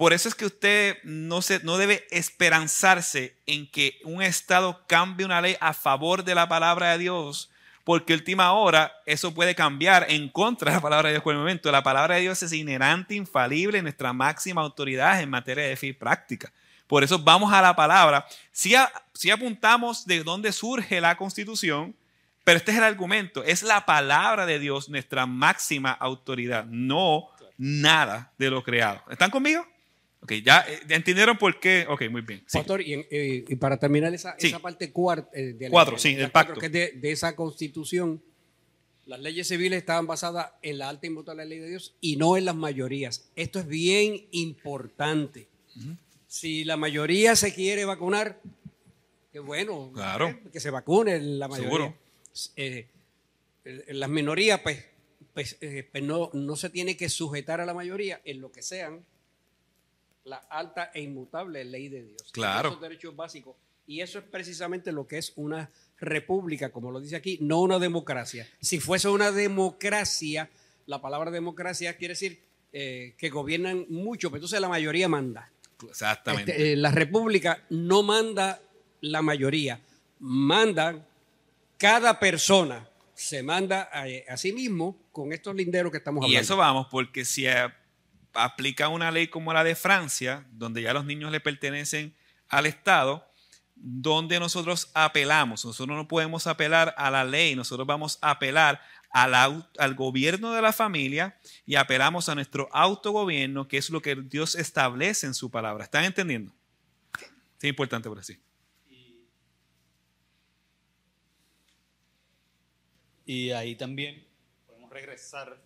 [0.00, 5.26] por eso es que usted no, se, no debe esperanzarse en que un Estado cambie
[5.26, 7.50] una ley a favor de la palabra de Dios,
[7.84, 11.40] porque última hora eso puede cambiar en contra de la palabra de Dios por el
[11.40, 11.70] momento.
[11.70, 15.92] La palabra de Dios es inherente, infalible, nuestra máxima autoridad en materia de fe y
[15.92, 16.50] práctica.
[16.86, 18.26] Por eso vamos a la palabra.
[18.52, 18.72] Si,
[19.12, 21.94] si apuntamos de dónde surge la constitución,
[22.42, 27.28] pero este es el argumento, es la palabra de Dios nuestra máxima autoridad, no
[27.58, 29.02] nada de lo creado.
[29.10, 29.66] ¿Están conmigo?
[30.22, 31.86] Ok, ya eh, entendieron por qué.
[31.88, 32.44] Ok, muy bien.
[32.52, 32.96] Pastor, y,
[33.56, 36.60] para terminar esa, parte cuarta eh, de Cuatro, sí, del pacto.
[36.60, 38.22] Que de, esa constitución,
[39.06, 42.36] las leyes civiles estaban basadas en la alta y inmutable ley de Dios y no
[42.36, 43.30] en las mayorías.
[43.34, 45.48] Esto es bien importante.
[46.26, 48.40] Si la mayoría se quiere vacunar,
[49.32, 49.90] qué bueno.
[49.94, 50.28] Claro.
[50.28, 51.96] Eh, que se vacune la mayoría.
[52.34, 52.86] Seguro.
[53.64, 54.84] las minorías, pues,
[55.32, 55.56] pues,
[55.90, 59.02] pues, no, no se tiene que sujetar a la mayoría en lo que sean
[60.30, 62.30] la alta e inmutable ley de Dios.
[62.32, 62.70] Claro.
[62.70, 63.56] Esos derechos básicos.
[63.86, 67.78] Y eso es precisamente lo que es una república, como lo dice aquí, no una
[67.78, 68.48] democracia.
[68.60, 70.48] Si fuese una democracia,
[70.86, 72.40] la palabra democracia quiere decir
[72.72, 75.50] eh, que gobiernan mucho, pero entonces la mayoría manda.
[75.88, 76.52] Exactamente.
[76.52, 78.62] Este, eh, la república no manda
[79.00, 79.80] la mayoría,
[80.20, 81.04] manda
[81.76, 86.38] cada persona, se manda a, sí mismo con estos linderos que estamos hablando.
[86.38, 87.46] Y eso vamos, porque si
[88.34, 92.14] aplica una ley como la de Francia, donde ya los niños le pertenecen
[92.48, 93.26] al Estado,
[93.74, 95.64] donde nosotros apelamos.
[95.64, 98.80] Nosotros no podemos apelar a la ley, nosotros vamos a apelar
[99.12, 104.54] al gobierno de la familia y apelamos a nuestro autogobierno, que es lo que Dios
[104.54, 105.84] establece en su palabra.
[105.84, 106.52] ¿Están entendiendo?
[107.60, 108.38] Es importante por así.
[113.26, 114.26] Y ahí también
[114.66, 115.60] podemos regresar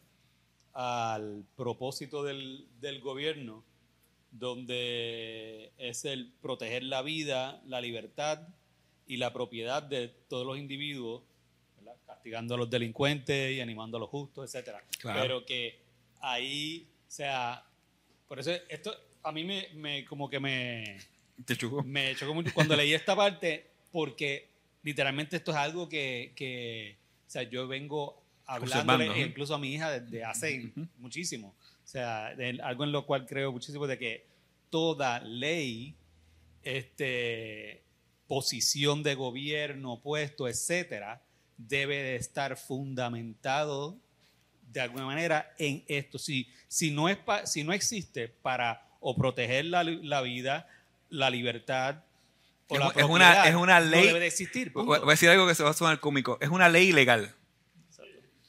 [0.75, 2.68] al propósito del,
[3.01, 3.64] gobierno,
[4.33, 8.49] donde es el proteger la vida, la libertad
[9.07, 11.22] y la propiedad de todos los individuos
[12.07, 14.79] castigando a los delincuentes y animando a los justos, etc.
[15.03, 15.79] Pero que
[16.20, 17.64] ahí, o sea,
[18.27, 20.99] por eso esto a mí me, me como que me...
[21.45, 21.83] ¿Te chocó?
[21.83, 24.49] Me chocó mucho cuando leí esta parte porque
[24.83, 26.97] literalmente esto es algo que, que
[27.27, 31.55] o sea, yo vengo hablándole incluso a mi hija desde hace muchísimo.
[31.84, 34.26] O sea, algo en lo cual creo muchísimo de que
[34.70, 35.95] toda ley,
[36.62, 37.82] este,
[38.26, 41.22] posición de gobierno, puesto, etcétera,
[41.57, 43.97] debe de estar fundamentado
[44.72, 46.18] de alguna manera en esto.
[46.18, 50.66] Si, si, no, es si no existe para o proteger la, la vida,
[51.11, 52.03] la libertad,
[52.68, 54.01] o la es, una, es una ley.
[54.01, 54.72] No debe de existir.
[54.72, 56.38] Voy a decir algo que se va a sonar cómico.
[56.40, 57.34] Es una ley ilegal.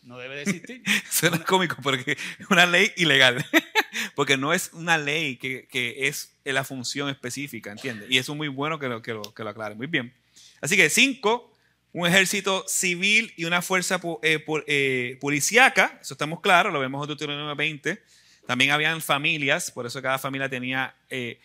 [0.06, 0.84] No debe de existir.
[1.10, 3.44] Suena cómico porque es una ley ilegal.
[4.16, 8.10] porque no es una ley que, que es la función específica, ¿entiendes?
[8.12, 9.74] Y eso es muy bueno que lo, que lo, que lo aclare.
[9.74, 10.14] Muy bien.
[10.62, 11.52] Así que cinco,
[11.92, 17.08] un ejército civil y una fuerza eh, eh, policíaca, eso estamos claros, lo vemos en
[17.08, 18.04] Deuteronomio 20.
[18.46, 20.96] También habían familias, por eso cada familia tenía...
[21.10, 21.40] Eh,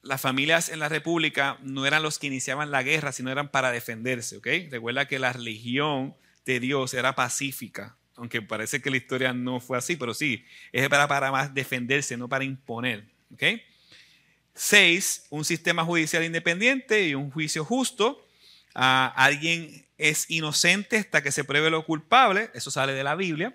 [0.00, 3.72] las familias en la República no eran los que iniciaban la guerra, sino eran para
[3.72, 4.46] defenderse, ¿ok?
[4.70, 6.14] Recuerda que la religión
[6.48, 10.88] de Dios era pacífica, aunque parece que la historia no fue así, pero sí, es
[10.88, 13.42] para, para más defenderse, no para imponer, ¿ok?
[14.54, 18.26] Seis, un sistema judicial independiente y un juicio justo.
[18.74, 23.54] Ah, alguien es inocente hasta que se pruebe lo culpable, eso sale de la Biblia.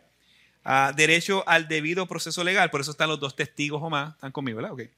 [0.63, 4.31] Ah, derecho al debido proceso legal, por eso están los dos testigos o más, están
[4.31, 4.73] conmigo, ¿verdad?
[4.73, 4.91] Okay.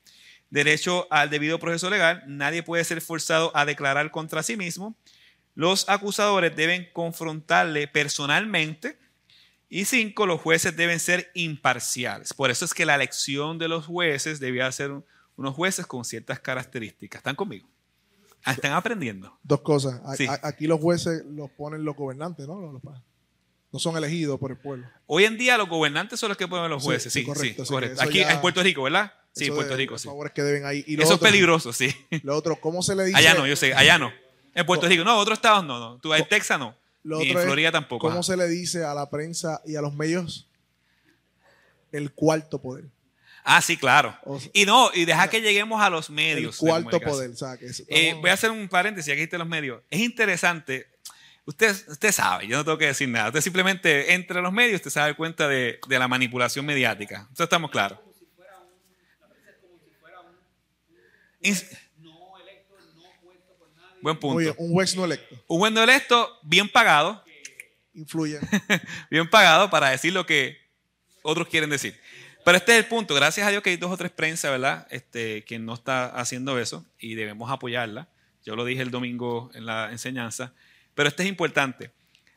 [0.49, 4.95] Derecho al debido proceso legal, nadie puede ser forzado a declarar contra sí mismo.
[5.55, 8.99] Los acusadores deben confrontarle personalmente.
[9.67, 12.33] Y cinco, los jueces deben ser imparciales.
[12.33, 14.91] Por eso es que la elección de los jueces debía ser
[15.37, 17.19] unos jueces con ciertas características.
[17.19, 17.67] ¿Están conmigo?
[18.43, 19.37] Ah, están aprendiendo.
[19.41, 20.01] Dos cosas.
[20.43, 22.61] Aquí los jueces los ponen los gobernantes, ¿no?
[22.61, 22.83] Los,
[23.71, 24.87] no son elegidos por el pueblo.
[25.07, 27.63] Hoy en día los gobernantes son los que ponen los jueces, sí, correcto.
[27.99, 29.11] Aquí en Puerto Rico, ¿verdad?
[29.33, 30.07] Sí, en Puerto Rico, sí.
[30.33, 30.85] que deben ahí.
[30.87, 31.93] eso es peligroso, sí.
[32.23, 33.17] Lo otro, ¿cómo se le dice?
[33.17, 34.11] Allá no, yo sé, allá no.
[34.55, 35.99] En Puerto Rico, no, otros estados no, no.
[35.99, 36.75] Tú, en Texas no.
[37.03, 38.07] Ni en Florida tampoco.
[38.09, 40.47] ¿Cómo se le dice a la prensa y a los medios
[41.91, 42.85] el cuarto poder?
[43.43, 44.17] Ah, sí, claro.
[44.53, 46.55] y no, y deja que lleguemos a los medios.
[46.55, 47.31] El cuarto poder,
[47.89, 49.83] eh, voy a hacer un paréntesis, aquí están los medios.
[49.91, 50.87] Es interesante,
[51.47, 53.27] Usted, usted sabe, yo no tengo que decir nada.
[53.27, 57.17] Usted simplemente entra a los medios, usted se da cuenta de, de la manipulación mediática.
[57.17, 57.99] Entonces estamos claros.
[64.05, 64.53] Buen punto.
[64.59, 65.35] un juez no electo.
[65.47, 67.23] Un juez no electo, bien pagado.
[67.95, 68.39] Influye.
[69.09, 70.59] bien pagado para decir lo que
[71.23, 71.99] otros quieren decir.
[72.43, 73.15] Pero este es el punto.
[73.15, 74.85] Gracias a Dios que hay dos o tres prensa, ¿verdad?
[74.91, 78.07] Este, que no está haciendo eso y debemos apoyarla.
[78.45, 80.53] Yo lo dije el domingo en la enseñanza.
[80.93, 81.89] Pero esto es importante.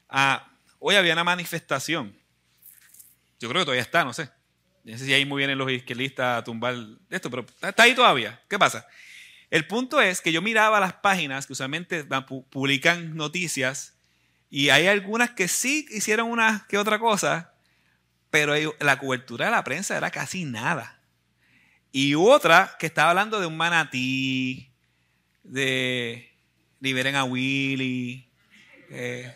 [0.09, 2.17] Ah, hoy había una manifestación.
[3.41, 4.31] Yo creo que todavía está, no sé.
[4.85, 6.77] No sé si ahí muy bien los izquierdistas a tumbar
[7.11, 8.41] esto, pero está ahí todavía.
[8.49, 8.87] ¿Qué pasa?
[9.51, 12.05] El punto es que yo miraba las páginas que usualmente
[12.51, 13.99] publican noticias
[14.51, 17.55] y hay algunas que sí hicieron una que otra cosa,
[18.31, 21.01] pero la cobertura de la prensa era casi nada.
[21.93, 24.71] Y otra que estaba hablando de un manatí,
[25.43, 26.31] de
[26.81, 28.29] liberen a Willy,
[28.91, 29.35] eh,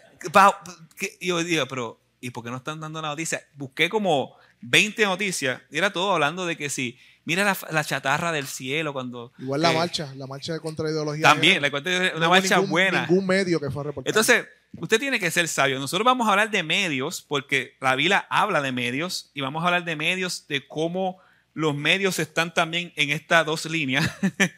[1.21, 3.43] yo digo, pero ¿y por qué no están dando la noticia?
[3.55, 6.99] Busqué como 20 noticias y era todo hablando de que sí.
[7.25, 9.33] Mira la, chatarra del cielo cuando...
[9.39, 11.23] Igual la marcha, la marcha de contraideología.
[11.23, 11.69] También, la
[12.17, 13.07] una marcha buena.
[13.07, 14.11] Ningún medio que fue reportado.
[14.11, 14.47] Entonces,
[14.77, 15.79] usted tiene que ser sabio.
[15.79, 19.67] Nosotros vamos a hablar de medios, porque la Biblia habla de medios, y vamos a
[19.67, 21.19] hablar de medios, de cómo
[21.55, 24.11] los medios están también en estas dos líneas.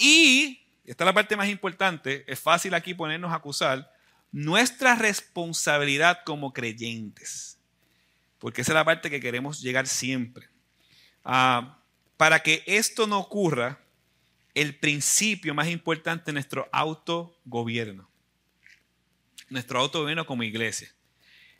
[0.00, 3.92] Y, esta es la parte más importante, es fácil aquí ponernos a acusar,
[4.32, 7.58] nuestra responsabilidad como creyentes,
[8.40, 10.48] porque esa es la parte que queremos llegar siempre.
[11.24, 11.78] Ah,
[12.16, 13.80] para que esto no ocurra,
[14.54, 18.08] el principio más importante es nuestro autogobierno.
[19.48, 20.92] Nuestro autogobierno como iglesia.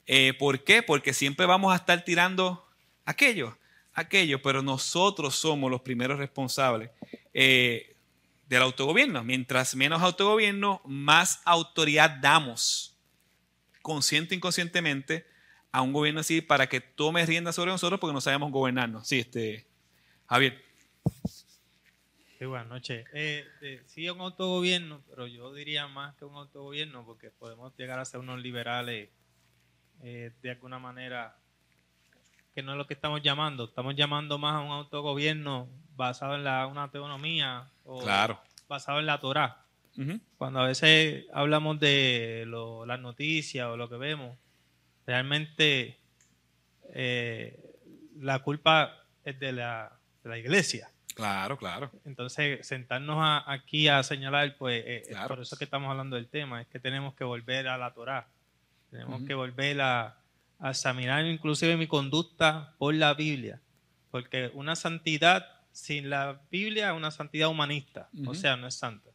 [0.07, 0.83] Eh, ¿Por qué?
[0.83, 2.69] Porque siempre vamos a estar tirando
[3.05, 3.57] aquello,
[3.93, 6.91] aquello, pero nosotros somos los primeros responsables.
[7.35, 7.93] Eh,
[8.53, 9.25] del autogobierno.
[9.25, 12.99] Mientras menos autogobierno, más autoridad damos,
[13.81, 15.27] consciente e inconscientemente,
[15.73, 19.09] a un gobierno así para que tome rienda sobre nosotros porque no sabemos gobernarnos.
[19.09, 19.67] Sí, este,
[20.27, 20.63] Javier.
[22.39, 23.07] Sí, buenas noches.
[23.15, 27.99] Eh, eh, sí, un autogobierno, pero yo diría más que un autogobierno porque podemos llegar
[27.99, 29.09] a ser unos liberales
[30.03, 31.37] eh, de alguna manera
[32.55, 33.65] que no es lo que estamos llamando.
[33.65, 38.41] Estamos llamando más a un autogobierno basado en la, una autonomía o claro.
[38.69, 39.59] basado en la Torah.
[40.39, 42.45] Cuando a veces hablamos de
[42.87, 44.37] las noticias o lo que vemos,
[45.07, 45.99] realmente
[46.95, 47.59] eh,
[48.21, 49.93] la culpa es de la,
[50.23, 50.91] de la, iglesia.
[51.15, 51.91] Claro, claro.
[52.05, 56.69] Entonces, sentarnos aquí a señalar, pues, eh, por eso que estamos hablando del tema, es
[56.69, 58.29] que tenemos que volver a la Torá.
[58.91, 60.17] Tenemos que volver a,
[60.59, 63.61] a examinar inclusive mi conducta por la Biblia.
[64.11, 69.11] Porque una santidad sin la Biblia es una santidad humanista, o sea, no es santa.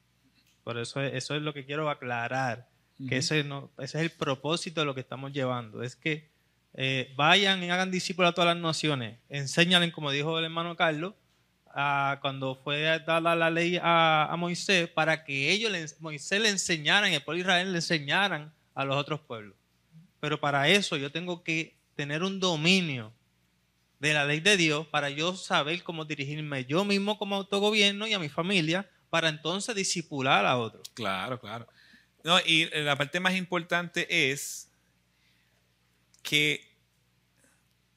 [0.64, 2.68] Por eso, eso es lo que quiero aclarar,
[3.08, 6.30] que ese, no, ese es el propósito de lo que estamos llevando, es que
[6.74, 11.14] eh, vayan y hagan discípulos a todas las naciones, enséñalen, como dijo el hermano Carlos,
[11.74, 17.14] a, cuando fue dada la ley a, Moisés, para que ellos, le, Moisés le enseñaran,
[17.14, 19.56] el pueblo de Israel le enseñaran a los otros pueblos.
[20.20, 23.14] Pero para eso yo tengo que tener un dominio
[24.00, 28.14] de la ley de Dios para yo saber cómo dirigirme yo mismo como autogobierno y
[28.14, 30.88] a mi familia para entonces disipular a otros.
[30.94, 31.68] Claro, claro.
[32.28, 34.68] No, y la parte más importante es
[36.22, 36.62] que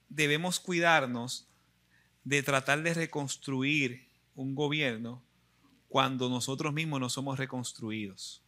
[0.08, 1.48] debemos cuidarnos
[2.22, 4.06] de tratar de reconstruir
[4.36, 5.20] un gobierno
[5.88, 8.40] cuando nosotros mismos no somos reconstruidos.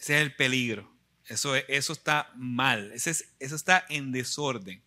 [0.00, 0.90] Ese es el peligro.
[1.26, 2.90] Eso, eso está mal.
[2.92, 4.80] Ese eso está en desorden.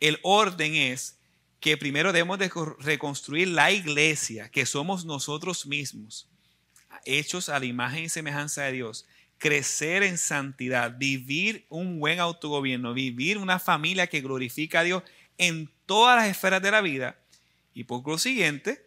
[0.00, 1.16] El orden es
[1.60, 6.28] que primero debemos de reconstruir la iglesia, que somos nosotros mismos,
[7.06, 9.06] hechos a la imagen y semejanza de Dios,
[9.40, 15.02] crecer en santidad, vivir un buen autogobierno, vivir una familia que glorifica a Dios
[15.38, 17.16] en todas las esferas de la vida.
[17.72, 18.86] Y por lo siguiente,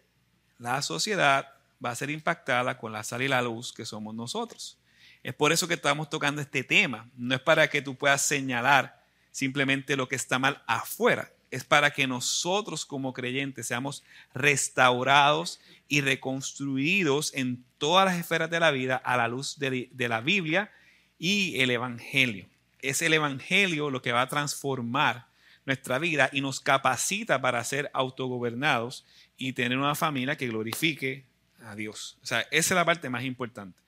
[0.60, 1.49] la sociedad
[1.84, 4.78] va a ser impactada con la sal y la luz que somos nosotros.
[5.24, 7.10] Es por eso que estamos tocando este tema.
[7.18, 11.32] No es para que tú puedas señalar simplemente lo que está mal afuera.
[11.54, 18.60] Es para que nosotros como creyentes seamos restaurados y reconstruidos en todas las esferas de
[18.60, 20.72] la vida a la luz de, la Biblia
[21.20, 22.47] y el Evangelio.
[22.82, 25.28] Es el Evangelio lo que va a transformar
[25.66, 29.06] nuestra vida y nos capacita para ser autogobernados
[29.38, 31.26] y tener una familia que glorifique
[31.64, 32.18] a Dios.
[32.24, 33.80] O sea, esa es la parte más importante.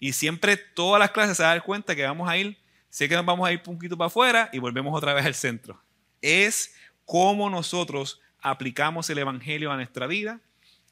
[0.00, 2.58] Y siempre todas las clases se dan cuenta que vamos a ir
[2.92, 5.34] Sé que nos vamos a ir un poquito para afuera y volvemos otra vez al
[5.34, 5.80] centro.
[6.20, 10.40] Es cómo nosotros aplicamos el Evangelio a nuestra vida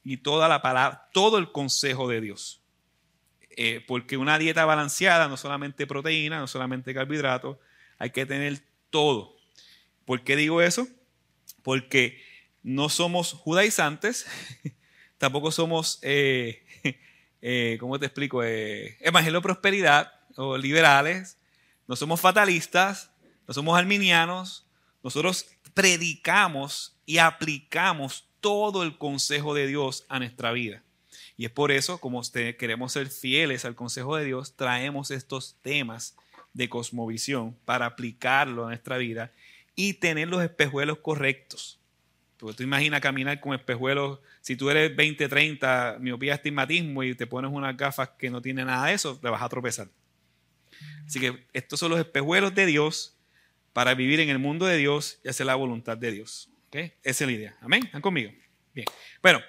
[0.04, 2.60] y toda la palabra, todo el consejo de Dios.
[3.50, 7.58] Eh, porque una dieta balanceada, no solamente proteína, no solamente carbohidratos,
[7.98, 9.36] hay que tener todo.
[10.04, 10.88] ¿Por qué digo eso?
[11.62, 12.22] Porque
[12.62, 14.26] no somos judaizantes,
[15.18, 16.64] tampoco somos, eh,
[17.42, 18.42] eh, ¿cómo te explico?
[18.42, 21.36] Evangelio de prosperidad o liberales,
[21.86, 23.10] no somos fatalistas,
[23.46, 24.66] no somos arminianos,
[25.02, 30.82] nosotros predicamos y aplicamos todo el consejo de Dios a nuestra vida.
[31.36, 32.22] Y es por eso, como
[32.58, 36.16] queremos ser fieles al consejo de Dios, traemos estos temas
[36.52, 39.32] de cosmovisión para aplicarlo a nuestra vida
[39.74, 41.78] y tener los espejuelos correctos.
[42.36, 47.26] Porque tú imaginas caminar con espejuelos, si tú eres 20, 30, miopía, astigmatismo y te
[47.26, 49.88] pones unas gafas que no tienen nada de eso, te vas a tropezar.
[51.06, 53.16] Así que estos son los espejuelos de Dios
[53.72, 56.50] para vivir en el mundo de Dios y hacer la voluntad de Dios.
[56.72, 57.56] Esa es la idea.
[57.60, 57.84] Amén.
[57.84, 58.32] ¿Están conmigo?
[58.72, 58.86] Bien.
[59.22, 59.40] Bueno,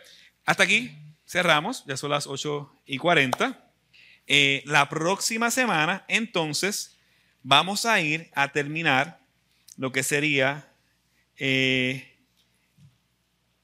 [0.46, 0.92] hasta aquí
[1.26, 1.86] cerramos.
[1.86, 3.72] Ya son las 8 y 40.
[4.28, 6.98] Eh, la próxima semana, entonces,
[7.44, 9.20] vamos a ir a terminar
[9.78, 10.72] lo que sería
[11.38, 12.18] eh,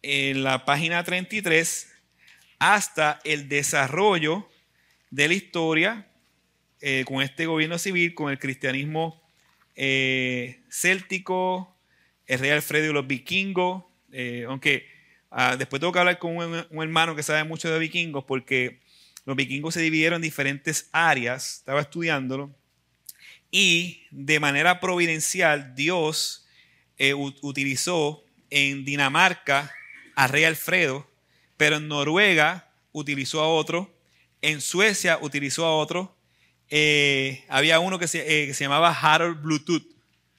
[0.01, 1.93] en la página 33
[2.59, 4.49] hasta el desarrollo
[5.09, 6.07] de la historia
[6.81, 9.26] eh, con este gobierno civil, con el cristianismo
[9.77, 11.77] eh, céltico,
[12.25, 14.87] el rey Alfredo y los vikingos, eh, aunque
[15.29, 18.79] ah, después tengo que hablar con un, hermano que sabe mucho de vikingos, porque
[19.25, 22.53] los vikingos se dividieron en diferentes áreas, estaba estudiándolo,
[23.51, 26.47] y de manera providencial Dios
[27.41, 29.71] utilizó en Dinamarca
[30.15, 31.07] al rey Alfredo,
[31.55, 33.95] pero en Noruega utilizó a otro,
[34.41, 36.16] en Suecia utilizó a otro,
[36.69, 39.85] eh, había uno que se, eh, llamaba Harold Bluetooth,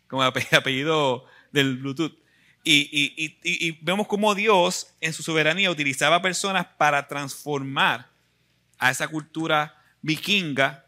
[0.09, 0.23] como
[0.53, 2.17] apellido del Bluetooth.
[2.65, 8.11] Y, vemos cómo Dios en su soberanía utilizaba personas para transformar
[8.79, 10.85] a esa cultura vikinga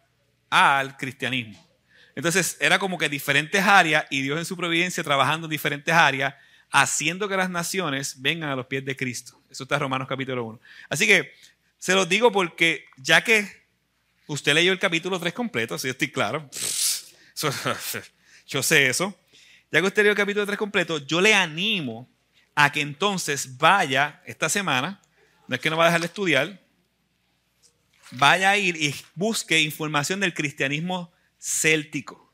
[0.50, 1.58] al cristianismo.
[2.14, 6.34] Entonces era como que diferentes áreas y Dios en su providencia trabajando en diferentes áreas,
[6.70, 9.40] haciendo que las naciones vengan a los pies de Cristo.
[9.50, 10.60] Eso está en Romanos capítulo 1.
[10.90, 11.32] Así que
[11.78, 13.59] se los digo porque ya que
[14.30, 16.48] Usted leyó el capítulo 3 completo, yo estoy claro.
[18.46, 19.18] Yo sé eso.
[19.72, 22.08] Ya que usted leyó el capítulo 3 completo, yo le animo
[22.54, 25.02] a que entonces vaya esta semana,
[25.48, 26.64] no es que no va a dejar de estudiar,
[28.12, 32.32] vaya a ir y busque información del cristianismo céltico,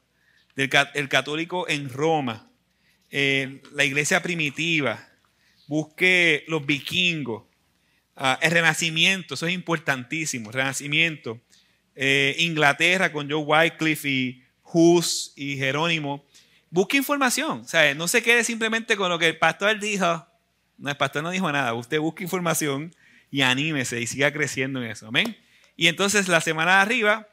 [0.55, 2.51] del el católico en Roma,
[3.11, 5.09] eh, la iglesia primitiva,
[5.67, 7.45] busque los vikingos,
[8.17, 11.41] ah, el renacimiento, eso es importantísimo, renacimiento,
[11.97, 16.25] eh, Inglaterra con Joe Wycliffe y Hus y Jerónimo.
[16.71, 20.27] Busque información, o no se quede simplemente con lo que el pastor dijo.
[20.77, 21.73] No, el pastor no dijo nada.
[21.75, 22.95] Usted busque información
[23.31, 25.09] y anímese y siga creciendo en eso.
[25.09, 25.37] Amén.
[25.75, 27.29] Y entonces la semana de arriba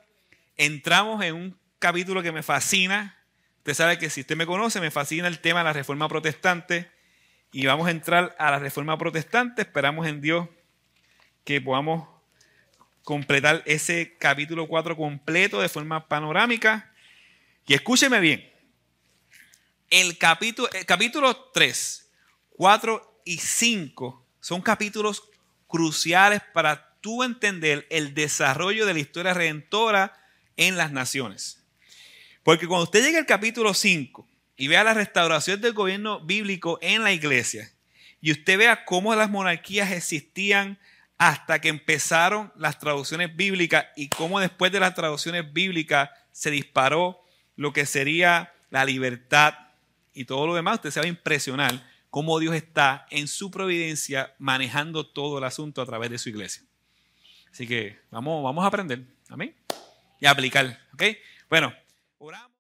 [0.56, 3.18] entramos en un capítulo que me fascina.
[3.58, 6.90] Usted sabe que si usted me conoce, me fascina el tema de la reforma protestante.
[7.52, 9.64] Y vamos a entrar a la reforma protestante.
[9.64, 10.48] Esperamos en Dios
[11.44, 12.08] que podamos
[13.04, 16.94] completar ese capítulo 4 completo de forma panorámica.
[17.68, 18.50] Y escúcheme bien.
[19.90, 22.10] El capítulo, el capítulo 3,
[22.50, 25.24] 4 y 5 son capítulos
[25.68, 30.18] cruciales para tú entender el desarrollo de la historia redentora
[30.58, 31.64] en las naciones.
[32.44, 37.04] Porque cuando usted llega al capítulo 5 y vea la restauración del gobierno bíblico en
[37.04, 37.72] la iglesia,
[38.22, 40.80] y usted vea cómo las monarquías existían
[41.18, 47.22] hasta que empezaron las traducciones bíblicas y cómo después de las traducciones bíblicas se disparó
[47.56, 49.54] lo que sería la libertad
[50.14, 54.36] y todo lo demás, usted se va a impresionar cómo Dios está en su providencia
[54.38, 56.64] manejando todo el asunto a través de su iglesia.
[57.52, 59.04] Así que vamos, vamos a aprender.
[59.30, 59.56] Amén.
[60.20, 60.80] Y a aplicar.
[60.94, 61.04] ¿Ok?
[61.50, 61.74] Bueno,
[62.18, 62.53] oramos.